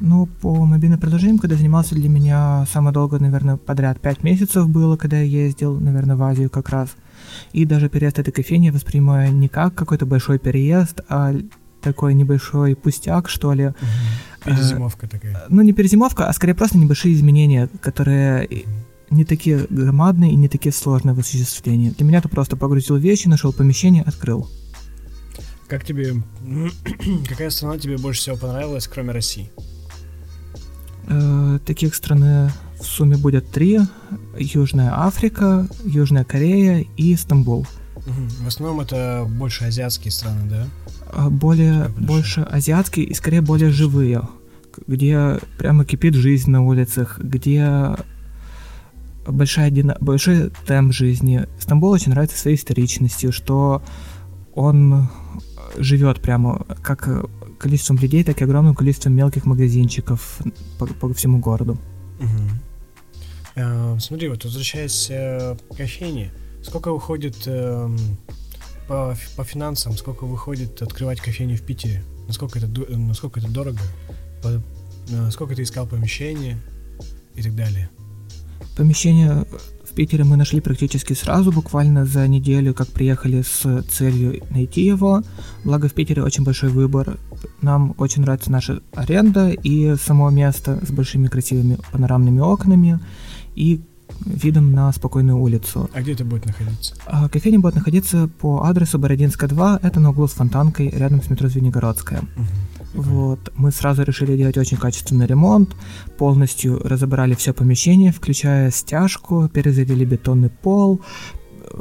Ну, 0.00 0.26
по 0.26 0.64
мобильным 0.64 0.98
приложениям, 0.98 1.38
когда 1.38 1.56
занимался 1.56 1.94
для 1.94 2.08
меня 2.08 2.64
самое 2.72 2.94
долго, 2.94 3.18
наверное, 3.18 3.58
подряд 3.58 4.00
5 4.00 4.22
месяцев 4.22 4.66
было, 4.66 4.96
когда 4.96 5.18
я 5.18 5.44
ездил, 5.44 5.78
наверное, 5.78 6.16
в 6.16 6.22
Азию 6.22 6.48
как 6.48 6.70
раз. 6.70 6.96
И 7.52 7.66
даже 7.66 7.90
переезд 7.90 8.18
этой 8.18 8.32
кофейни 8.32 8.66
я 8.66 8.72
воспринимаю 8.72 9.34
не 9.34 9.48
как 9.48 9.74
какой-то 9.74 10.06
большой 10.06 10.38
переезд, 10.38 11.02
а 11.10 11.34
такой 11.80 12.14
небольшой 12.14 12.76
пустяк, 12.76 13.28
что 13.28 13.52
ли. 13.52 13.66
Угу. 13.66 13.76
Перезимовка 14.44 15.08
такая. 15.08 15.44
Ну, 15.48 15.62
не 15.62 15.72
перезимовка, 15.72 16.28
а 16.28 16.32
скорее 16.32 16.54
просто 16.54 16.78
небольшие 16.78 17.14
изменения, 17.14 17.68
которые 17.80 18.64
не 19.10 19.24
такие 19.24 19.66
громадные 19.68 20.32
и 20.32 20.36
не 20.36 20.48
такие 20.48 20.72
сложные 20.72 21.14
в 21.14 21.18
осуществлении. 21.18 21.90
Для 21.90 22.06
меня 22.06 22.18
это 22.18 22.28
просто 22.28 22.56
погрузил 22.56 22.96
вещи, 22.96 23.28
нашел 23.28 23.52
помещение, 23.52 24.02
открыл. 24.02 24.48
Как 25.68 25.84
тебе... 25.84 26.22
Какая 27.28 27.50
страна 27.50 27.78
тебе 27.78 27.96
больше 27.96 28.20
всего 28.20 28.36
понравилась, 28.36 28.88
кроме 28.88 29.12
России? 29.12 29.50
Э, 31.08 31.58
таких 31.66 31.94
стран 31.94 32.50
в 32.78 32.84
сумме 32.84 33.16
будет 33.16 33.50
три. 33.50 33.80
Южная 34.38 34.92
Африка, 34.92 35.68
Южная 35.84 36.24
Корея 36.24 36.86
и 36.96 37.14
Стамбул. 37.16 37.66
В 38.42 38.46
основном 38.46 38.80
это 38.80 39.26
больше 39.28 39.64
азиатские 39.64 40.12
страны, 40.12 40.48
да? 40.48 40.66
А, 41.12 41.30
более, 41.30 41.88
больше 41.88 42.42
азиатские 42.42 43.06
и 43.06 43.14
скорее 43.14 43.40
более 43.40 43.70
живые, 43.70 44.22
где 44.86 45.38
прямо 45.58 45.84
кипит 45.84 46.14
жизнь 46.14 46.50
на 46.50 46.64
улицах, 46.64 47.18
где 47.18 47.96
большая, 49.26 49.70
большой 50.00 50.50
темп 50.66 50.92
жизни. 50.92 51.46
Стамбул 51.58 51.90
очень 51.90 52.10
нравится 52.10 52.38
своей 52.38 52.56
историчностью, 52.56 53.32
что 53.32 53.82
он 54.54 55.08
живет 55.76 56.20
прямо 56.20 56.66
как 56.82 57.08
количеством 57.58 57.98
людей, 57.98 58.24
так 58.24 58.40
и 58.40 58.44
огромным 58.44 58.74
количеством 58.74 59.12
мелких 59.12 59.44
магазинчиков 59.44 60.38
по, 60.78 60.86
по 60.86 61.12
всему 61.14 61.38
городу. 61.38 61.78
Угу. 62.18 62.50
Uh, 63.56 63.98
смотри, 63.98 64.28
вот 64.28 64.44
возвращаясь 64.44 65.10
uh, 65.10 65.60
к 65.68 65.76
кофейне, 65.76 66.32
сколько 66.62 66.92
выходит 66.92 67.36
uh, 67.46 67.98
по, 68.88 69.16
по 69.36 69.44
финансам, 69.44 69.96
сколько 69.96 70.24
выходит 70.24 70.82
открывать 70.82 71.20
кофейню 71.20 71.56
в 71.56 71.62
Питере? 71.62 72.02
Насколько 72.26 72.58
это, 72.58 72.68
насколько 72.96 73.38
это 73.40 73.48
дорого? 73.48 73.80
По, 74.42 74.62
э, 75.10 75.30
сколько 75.30 75.54
ты 75.54 75.62
искал 75.62 75.86
помещение 75.86 76.58
и 77.36 77.42
так 77.42 77.54
далее. 77.54 77.88
Помещение 78.76 79.46
в 79.90 79.94
Питере 79.94 80.24
мы 80.24 80.36
нашли 80.36 80.60
практически 80.60 81.12
сразу, 81.12 81.52
буквально 81.52 82.06
за 82.06 82.26
неделю, 82.28 82.74
как 82.74 82.88
приехали 82.88 83.42
с 83.42 83.82
целью 83.84 84.42
найти 84.50 84.84
его. 84.84 85.22
Благо 85.64 85.88
в 85.88 85.94
Питере 85.94 86.22
очень 86.22 86.44
большой 86.44 86.70
выбор. 86.70 87.18
Нам 87.60 87.94
очень 87.98 88.22
нравится 88.22 88.50
наша 88.50 88.80
аренда 88.92 89.50
и 89.50 89.96
само 89.96 90.30
место 90.30 90.80
с 90.86 90.90
большими 90.90 91.28
красивыми 91.28 91.78
панорамными 91.92 92.40
окнами 92.40 93.00
и 93.56 93.80
видом 94.24 94.72
на 94.72 94.92
спокойную 94.92 95.38
улицу. 95.38 95.90
А 95.94 96.00
где 96.00 96.12
это 96.12 96.24
будет 96.24 96.46
находиться? 96.46 96.94
А, 97.06 97.28
кофейня 97.28 97.60
будет 97.60 97.74
находиться 97.74 98.28
по 98.28 98.64
адресу 98.64 98.98
Бородинская 98.98 99.48
2, 99.48 99.80
это 99.82 100.00
на 100.00 100.10
углу 100.10 100.26
с 100.26 100.32
Фонтанкой, 100.32 100.90
рядом 100.90 101.22
с 101.22 101.30
метро 101.30 101.48
Звенигородская. 101.48 102.20
Угу. 102.20 103.02
Вот, 103.02 103.52
мы 103.56 103.70
сразу 103.70 104.02
решили 104.02 104.36
делать 104.36 104.58
очень 104.58 104.76
качественный 104.76 105.26
ремонт, 105.26 105.76
полностью 106.18 106.80
разобрали 106.80 107.34
все 107.34 107.52
помещение, 107.52 108.12
включая 108.12 108.70
стяжку, 108.70 109.48
перезалили 109.48 110.04
бетонный 110.04 110.50
пол, 110.50 111.00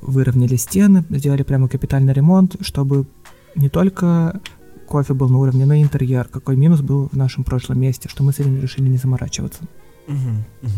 выровняли 0.02 0.56
стены, 0.56 1.04
сделали 1.10 1.44
прямо 1.44 1.68
капитальный 1.68 2.14
ремонт, 2.14 2.58
чтобы 2.62 3.08
не 3.56 3.70
только 3.70 4.40
кофе 4.88 5.14
был 5.14 5.30
на 5.30 5.38
уровне, 5.38 5.66
но 5.66 5.74
и 5.74 5.82
интерьер. 5.82 6.26
Какой 6.26 6.56
минус 6.56 6.82
был 6.82 7.10
в 7.12 7.18
нашем 7.18 7.44
прошлом 7.44 7.80
месте, 7.80 8.10
что 8.10 8.24
мы 8.24 8.32
с 8.32 8.40
этим 8.40 8.60
решили 8.60 8.90
не 8.90 8.98
заморачиваться. 8.98 9.64
Угу, 10.08 10.16
угу. 10.64 10.72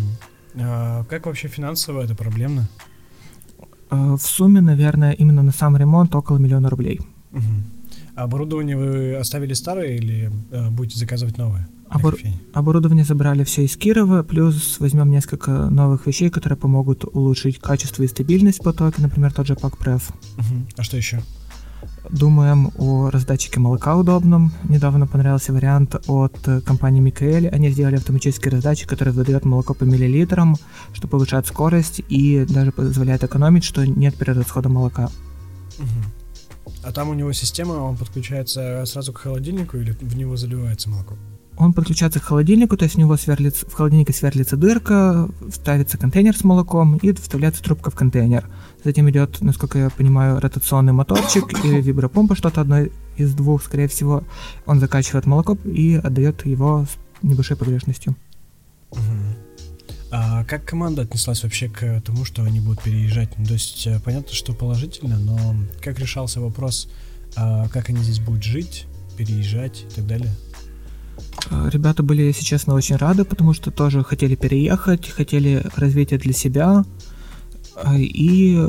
А 0.56 1.04
как 1.06 1.26
вообще 1.26 1.48
финансово 1.48 2.02
это 2.02 2.16
проблемно? 2.16 2.68
А, 3.90 4.16
в 4.16 4.22
сумме, 4.22 4.62
наверное, 4.62 5.12
именно 5.12 5.44
на 5.44 5.52
сам 5.52 5.78
ремонт 5.78 6.16
около 6.16 6.38
миллиона 6.38 6.70
рублей. 6.70 7.02
Угу. 7.32 7.42
Оборудование 8.16 8.78
вы 8.78 9.16
оставили 9.16 9.54
старое 9.54 9.96
или 9.96 10.32
э, 10.52 10.70
будете 10.70 11.00
заказывать 11.00 11.38
новое? 11.38 11.68
Обор... 11.90 12.18
Оборудование 12.54 13.04
забрали 13.04 13.44
все 13.44 13.66
из 13.66 13.76
Кирова, 13.76 14.24
плюс 14.24 14.80
возьмем 14.80 15.10
несколько 15.12 15.70
новых 15.70 16.08
вещей, 16.08 16.30
которые 16.30 16.58
помогут 16.58 17.04
улучшить 17.04 17.60
качество 17.60 18.04
и 18.04 18.08
стабильность 18.08 18.64
потока, 18.64 19.02
например, 19.02 19.34
тот 19.34 19.48
же 19.48 19.54
PackPref. 19.54 20.02
Угу. 20.38 20.68
А 20.78 20.84
что 20.84 20.98
еще? 20.98 21.22
Думаем 22.10 22.72
о 22.78 23.10
раздатчике 23.10 23.60
молока 23.60 23.96
удобном. 23.96 24.52
Недавно 24.64 25.08
понравился 25.08 25.54
вариант 25.54 25.96
от 26.08 26.38
компании 26.66 27.00
Микаэль. 27.00 27.48
Они 27.48 27.70
сделали 27.70 27.96
автоматический 27.96 28.50
раздатчик, 28.50 28.90
который 28.90 29.14
выдает 29.14 29.46
молоко 29.46 29.74
по 29.74 29.84
миллилитрам, 29.84 30.58
что 30.94 31.08
повышает 31.08 31.48
скорость 31.48 32.02
и 32.10 32.46
даже 32.46 32.72
позволяет 32.72 33.24
экономить, 33.24 33.64
что 33.64 33.86
нет 33.86 34.16
перерасхода 34.16 34.70
молока. 34.70 35.10
А 36.84 36.92
там 36.92 37.10
у 37.10 37.14
него 37.14 37.32
система, 37.32 37.74
он 37.74 37.96
подключается 37.96 38.84
сразу 38.86 39.14
к 39.14 39.20
холодильнику 39.20 39.78
или 39.78 39.92
в 39.92 40.16
него 40.16 40.36
заливается 40.36 40.90
молоко? 40.90 41.16
Он 41.62 41.74
подключается 41.74 42.20
к 42.20 42.24
холодильнику, 42.24 42.76
то 42.76 42.86
есть 42.86 42.96
в 42.96 42.98
него 42.98 43.16
сверлится, 43.18 43.68
в 43.68 43.74
холодильнике 43.74 44.14
сверлится 44.14 44.58
дырка, 44.58 45.30
ставится 45.54 46.00
контейнер 46.00 46.36
с 46.36 46.44
молоком 46.44 46.98
и 46.98 47.14
вставляется 47.14 47.62
трубка 47.62 47.92
в 47.92 47.96
контейнер. 47.96 48.50
Затем 48.84 49.08
идет, 49.12 49.42
насколько 49.42 49.78
я 49.78 49.92
понимаю, 49.92 50.40
ротационный 50.40 50.92
моторчик 50.92 51.64
или 51.64 51.80
вибропомпа, 51.80 52.36
что-то 52.36 52.62
одно 52.62 52.88
из 53.16 53.36
двух, 53.36 53.62
скорее 53.62 53.88
всего. 53.88 54.24
Он 54.66 54.80
закачивает 54.80 55.28
молоко 55.28 55.56
и 55.64 56.02
отдает 56.04 56.48
его 56.48 56.88
с 56.90 57.24
небольшой 57.24 57.58
погрешностью. 57.58 58.16
А 60.10 60.44
как 60.46 60.66
команда 60.66 61.04
отнеслась 61.04 61.44
вообще 61.44 61.70
к 61.70 62.02
тому, 62.02 62.26
что 62.26 62.42
они 62.42 62.60
будут 62.60 62.82
переезжать? 62.82 63.38
Ну, 63.38 63.46
то 63.46 63.54
есть 63.54 63.86
э, 63.86 64.00
понятно, 64.04 64.34
что 64.34 64.54
положительно, 64.54 65.20
но 65.20 65.56
как 65.80 66.00
решался 66.00 66.42
вопрос, 66.42 66.90
а 67.36 67.70
как 67.70 67.90
они 67.90 68.02
здесь 68.02 68.20
будут 68.20 68.44
жить, 68.44 68.88
переезжать 69.16 69.86
и 69.90 69.96
так 69.96 70.08
далее? 70.08 70.32
А, 71.50 71.70
ребята 71.70 72.04
были, 72.04 72.24
если 72.24 72.44
честно, 72.44 72.74
очень 72.74 72.96
рады, 72.96 73.26
потому 73.26 73.54
что 73.54 73.72
тоже 73.72 74.04
хотели 74.04 74.36
переехать, 74.36 75.10
хотели 75.10 75.64
развития 75.76 76.18
для 76.18 76.34
себя, 76.34 76.84
а, 77.76 77.96
и 77.98 78.60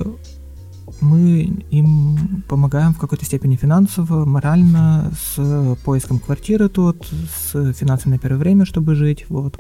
мы 1.01 1.64
им 1.70 2.44
помогаем 2.48 2.94
в 2.94 2.98
какой-то 2.98 3.25
степени 3.25 3.57
финансово, 3.57 4.25
морально, 4.25 5.12
с 5.18 5.77
поиском 5.85 6.18
квартиры 6.18 6.68
тут, 6.68 7.07
с 7.07 7.72
финансами 7.75 8.14
на 8.14 8.18
первое 8.18 8.38
время, 8.38 8.64
чтобы 8.64 8.94
жить, 8.94 9.27
вот. 9.29 9.59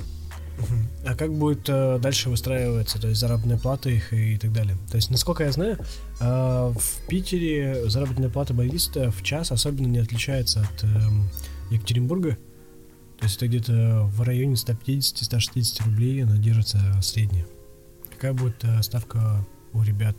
А 1.04 1.16
как 1.16 1.32
будет 1.32 1.68
э, 1.68 1.98
дальше 2.00 2.30
выстраиваться, 2.30 3.00
то 3.00 3.08
есть 3.08 3.20
заработная 3.20 3.58
плата 3.58 3.90
их 3.90 4.12
и 4.12 4.36
так 4.36 4.52
далее? 4.52 4.76
То 4.90 4.96
есть, 4.96 5.10
насколько 5.10 5.42
я 5.42 5.50
знаю, 5.50 5.78
э, 6.20 6.24
в 6.24 7.08
Питере 7.08 7.88
заработная 7.88 8.28
плата 8.28 8.54
бариста 8.54 9.10
в 9.10 9.22
час 9.22 9.50
особенно 9.50 9.88
не 9.88 9.98
отличается 9.98 10.60
от 10.60 10.84
э, 10.84 10.88
Екатеринбурга. 11.70 12.38
То 13.22 13.26
есть 13.26 13.36
это 13.36 13.46
где-то 13.46 14.10
в 14.16 14.22
районе 14.22 14.54
150-160 14.54 15.84
рублей 15.84 16.24
она 16.24 16.38
держится 16.38 16.80
средняя. 17.02 17.46
Какая 18.10 18.32
будет 18.32 18.56
э, 18.64 18.82
ставка 18.82 19.46
у 19.72 19.80
ребят 19.84 20.16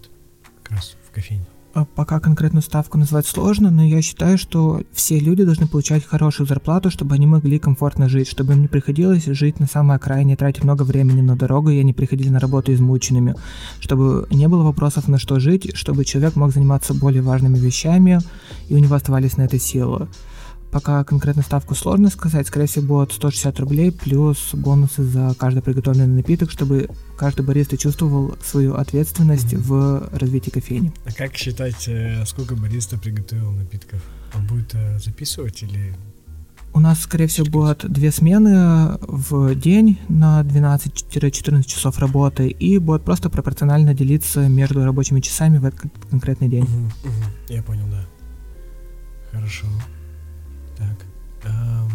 как 0.63 0.78
раз 0.78 0.96
в 1.06 1.13
кофейне? 1.13 1.46
А 1.74 1.84
пока 1.84 2.22
конкретную 2.22 2.63
ставку 2.63 2.98
назвать 2.98 3.28
сложно, 3.28 3.72
но 3.72 3.84
я 3.84 4.02
считаю, 4.02 4.38
что 4.38 4.84
все 4.94 5.20
люди 5.20 5.44
должны 5.44 5.68
получать 5.68 6.06
хорошую 6.06 6.48
зарплату, 6.48 6.89
чтобы 6.89 7.16
они 7.16 7.28
могли 7.28 7.60
комфортно 7.60 8.08
жить, 8.08 8.30
чтобы 8.30 8.54
им 8.54 8.62
не 8.62 8.68
приходилось 8.70 9.26
жить 9.26 9.60
на 9.60 9.68
самой 9.68 9.98
окраине, 9.98 10.38
тратить 10.38 10.63
много 10.63 10.84
времени 10.84 11.20
на 11.20 11.36
дорогу, 11.36 11.72
и 11.72 11.80
они 11.80 11.92
приходили 11.92 12.30
на 12.30 12.39
работу 12.39 12.72
измученными, 12.72 13.36
чтобы 13.82 14.28
не 14.30 14.48
было 14.48 14.63
вопросов 14.63 15.10
на 15.10 15.18
что 15.18 15.42
жить, 15.42 15.76
чтобы 15.76 16.06
человек 16.06 16.38
мог 16.38 16.54
заниматься 16.54 16.94
более 16.94 17.22
важными 17.22 17.58
вещами, 17.58 18.20
и 18.70 18.76
у 18.76 18.78
него 18.78 18.96
оставались 18.96 19.36
на 19.36 19.42
это 19.42 19.60
силы. 19.60 20.08
Пока 20.74 21.04
конкретную 21.04 21.46
ставку 21.46 21.76
сложно 21.76 22.10
сказать, 22.10 22.48
скорее 22.48 22.66
всего 22.66 23.02
будет 23.02 23.14
160 23.14 23.60
рублей 23.60 23.92
плюс 23.92 24.50
бонусы 24.54 25.04
за 25.04 25.36
каждый 25.38 25.62
приготовленный 25.62 26.08
напиток, 26.08 26.50
чтобы 26.50 26.90
каждый 27.16 27.46
бариста 27.46 27.78
чувствовал 27.78 28.36
свою 28.44 28.74
ответственность 28.74 29.54
mm-hmm. 29.54 29.62
в 29.62 30.10
развитии 30.18 30.50
кофейни. 30.50 30.92
А 31.06 31.14
как 31.14 31.38
считать, 31.38 31.88
э, 31.88 32.26
сколько 32.26 32.56
бариста 32.56 32.98
приготовил 32.98 33.52
напитков? 33.52 34.02
Он 34.34 34.48
будет 34.48 34.74
э, 34.74 34.98
записывать 34.98 35.62
или 35.62 35.94
у 36.74 36.80
нас, 36.80 37.02
скорее 37.02 37.28
всего, 37.28 37.46
будет 37.46 37.88
две 37.88 38.12
смены 38.12 38.98
в 39.02 39.54
день 39.54 40.00
на 40.10 40.42
12-14 40.42 41.64
часов 41.66 42.00
работы 42.00 42.48
и 42.48 42.80
будет 42.80 43.04
просто 43.04 43.30
пропорционально 43.30 43.94
делиться 43.94 44.48
между 44.48 44.84
рабочими 44.84 45.20
часами 45.20 45.60
в 45.60 45.66
этот 45.66 45.92
конкретный 46.10 46.50
день. 46.50 46.64
Угу, 46.64 46.72
угу. 46.72 47.24
Я 47.50 47.62
понял, 47.62 47.86
да. 47.92 48.04
Хорошо. 49.32 49.68
Так. 50.84 51.06
А... 51.46 51.89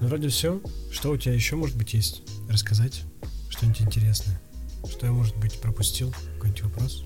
Ну, 0.00 0.08
вроде 0.08 0.28
все. 0.28 0.60
Что 0.92 1.12
у 1.12 1.16
тебя 1.16 1.34
еще, 1.34 1.56
может 1.56 1.76
быть, 1.76 1.94
есть 1.94 2.22
рассказать? 2.48 3.02
Что-нибудь 3.48 3.82
интересное? 3.82 4.40
Что 4.88 5.06
я, 5.06 5.12
может 5.12 5.36
быть, 5.36 5.60
пропустил? 5.60 6.14
Какой-нибудь 6.34 6.62
вопрос? 6.64 7.04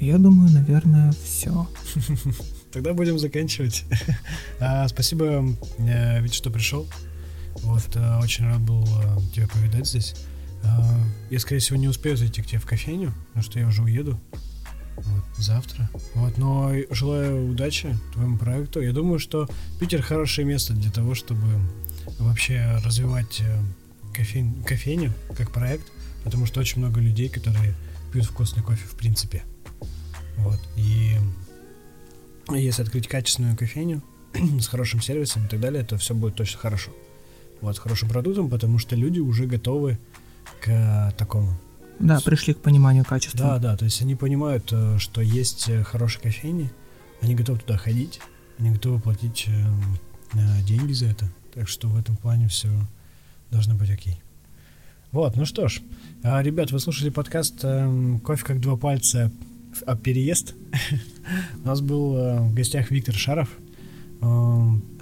Я 0.00 0.18
думаю, 0.18 0.50
наверное, 0.50 1.12
все. 1.24 1.68
Тогда 2.72 2.94
будем 2.94 3.18
заканчивать. 3.18 3.84
а, 4.60 4.88
спасибо, 4.88 5.44
э, 5.78 6.22
ведь 6.22 6.34
что 6.34 6.50
пришел. 6.50 6.88
Вот, 7.56 7.94
э, 7.94 8.18
очень 8.18 8.46
рад 8.46 8.60
был 8.60 8.82
э, 8.84 9.18
тебя 9.34 9.46
повидать 9.48 9.86
здесь. 9.86 10.14
Я, 11.30 11.38
скорее 11.38 11.60
всего, 11.60 11.78
не 11.78 11.88
успею 11.88 12.18
зайти 12.18 12.42
к 12.42 12.46
тебе 12.46 12.58
в 12.58 12.66
кофейню, 12.66 13.14
потому 13.28 13.42
что 13.42 13.58
я 13.58 13.66
уже 13.66 13.82
уеду. 13.82 14.20
Вот, 15.04 15.24
завтра. 15.38 15.88
Вот, 16.14 16.36
но 16.38 16.72
желаю 16.90 17.50
удачи 17.50 17.96
твоему 18.12 18.38
проекту. 18.38 18.80
Я 18.80 18.92
думаю, 18.92 19.18
что 19.18 19.48
Питер 19.78 20.02
хорошее 20.02 20.46
место 20.46 20.72
для 20.72 20.90
того, 20.90 21.14
чтобы 21.14 21.46
вообще 22.18 22.78
развивать 22.84 23.40
э, 23.40 23.58
кофейн, 24.12 24.62
кофейню 24.64 25.12
как 25.36 25.50
проект, 25.50 25.86
потому 26.24 26.46
что 26.46 26.60
очень 26.60 26.80
много 26.80 27.00
людей, 27.00 27.28
которые 27.28 27.74
пьют 28.12 28.26
вкусный 28.26 28.62
кофе 28.62 28.86
в 28.86 28.96
принципе. 28.96 29.42
Вот, 30.36 30.60
и 30.76 31.16
если 32.48 32.82
открыть 32.82 33.08
качественную 33.08 33.56
кофейню 33.56 34.02
с 34.60 34.66
хорошим 34.66 35.00
сервисом 35.00 35.46
и 35.46 35.48
так 35.48 35.60
далее, 35.60 35.84
то 35.84 35.96
все 35.96 36.14
будет 36.14 36.36
точно 36.36 36.58
хорошо. 36.58 36.90
Вот, 37.60 37.76
с 37.76 37.78
хорошим 37.78 38.08
продуктом, 38.08 38.48
потому 38.48 38.78
что 38.78 38.96
люди 38.96 39.20
уже 39.20 39.46
готовы 39.46 39.98
к 40.60 41.14
такому. 41.18 41.56
Да, 42.00 42.18
пришли 42.20 42.54
к 42.54 42.58
пониманию 42.58 43.04
качества. 43.04 43.40
Да, 43.40 43.58
да, 43.58 43.76
то 43.76 43.84
есть 43.84 44.00
они 44.00 44.14
понимают, 44.14 44.72
э, 44.72 44.98
что 44.98 45.20
есть 45.20 45.68
э, 45.68 45.84
хорошие 45.84 46.22
кофейни, 46.22 46.70
они 47.20 47.34
готовы 47.34 47.58
туда 47.58 47.76
ходить, 47.76 48.20
они 48.58 48.70
готовы 48.70 49.00
платить 49.00 49.46
э, 49.48 50.62
деньги 50.62 50.92
за 50.92 51.06
это. 51.06 51.30
Так 51.54 51.68
что 51.68 51.88
в 51.88 51.98
этом 51.98 52.16
плане 52.16 52.48
все 52.48 52.68
должно 53.50 53.74
быть 53.74 53.90
окей. 53.90 54.20
Вот, 55.12 55.36
ну 55.36 55.44
что 55.44 55.68
ж, 55.68 55.82
а, 56.22 56.42
ребят, 56.42 56.70
вы 56.70 56.78
слушали 56.78 57.10
подкаст 57.10 57.64
«Кофе 58.22 58.44
как 58.44 58.60
два 58.60 58.76
пальца. 58.76 59.30
А 59.84 59.96
переезд». 59.96 60.54
У 61.64 61.66
нас 61.66 61.80
был 61.80 62.12
в 62.46 62.54
гостях 62.54 62.90
Виктор 62.90 63.14
Шаров. 63.14 63.50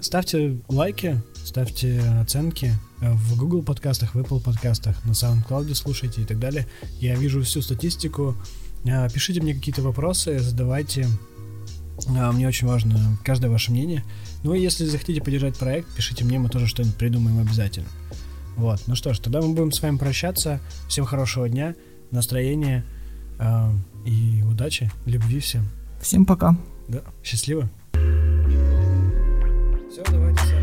Ставьте 0.01 0.61
лайки, 0.69 1.21
ставьте 1.43 1.99
оценки 2.21 2.73
в 3.01 3.37
Google 3.37 3.63
подкастах, 3.63 4.15
в 4.15 4.19
Apple 4.19 4.41
подкастах, 4.41 5.03
на 5.05 5.11
SoundCloud 5.11 5.73
слушайте 5.75 6.21
и 6.21 6.25
так 6.25 6.39
далее. 6.39 6.67
Я 6.99 7.15
вижу 7.15 7.41
всю 7.43 7.61
статистику. 7.61 8.35
А, 8.87 9.09
пишите 9.09 9.41
мне 9.41 9.53
какие-то 9.53 9.81
вопросы, 9.81 10.39
задавайте. 10.39 11.07
А, 12.07 12.31
мне 12.31 12.47
очень 12.47 12.67
важно 12.67 13.17
каждое 13.23 13.49
ваше 13.49 13.71
мнение. 13.71 14.03
Ну 14.43 14.53
и 14.53 14.61
если 14.61 14.85
захотите 14.85 15.21
поддержать 15.21 15.57
проект, 15.57 15.93
пишите 15.95 16.23
мне, 16.23 16.39
мы 16.39 16.49
тоже 16.49 16.67
что-нибудь 16.67 16.95
придумаем 16.95 17.39
обязательно. 17.39 17.87
Вот, 18.55 18.81
ну 18.87 18.95
что 18.95 19.13
ж, 19.13 19.19
тогда 19.19 19.41
мы 19.41 19.53
будем 19.53 19.71
с 19.71 19.81
вами 19.81 19.97
прощаться. 19.97 20.59
Всем 20.87 21.05
хорошего 21.05 21.47
дня, 21.47 21.75
настроения 22.11 22.85
э, 23.39 23.71
и 24.05 24.43
удачи, 24.43 24.91
любви 25.05 25.39
всем. 25.39 25.67
Всем 26.01 26.25
пока. 26.25 26.57
Да, 26.87 27.03
счастливо. 27.23 27.69
Все, 30.03 30.11
давайте 30.13 30.39
сами. 30.45 30.58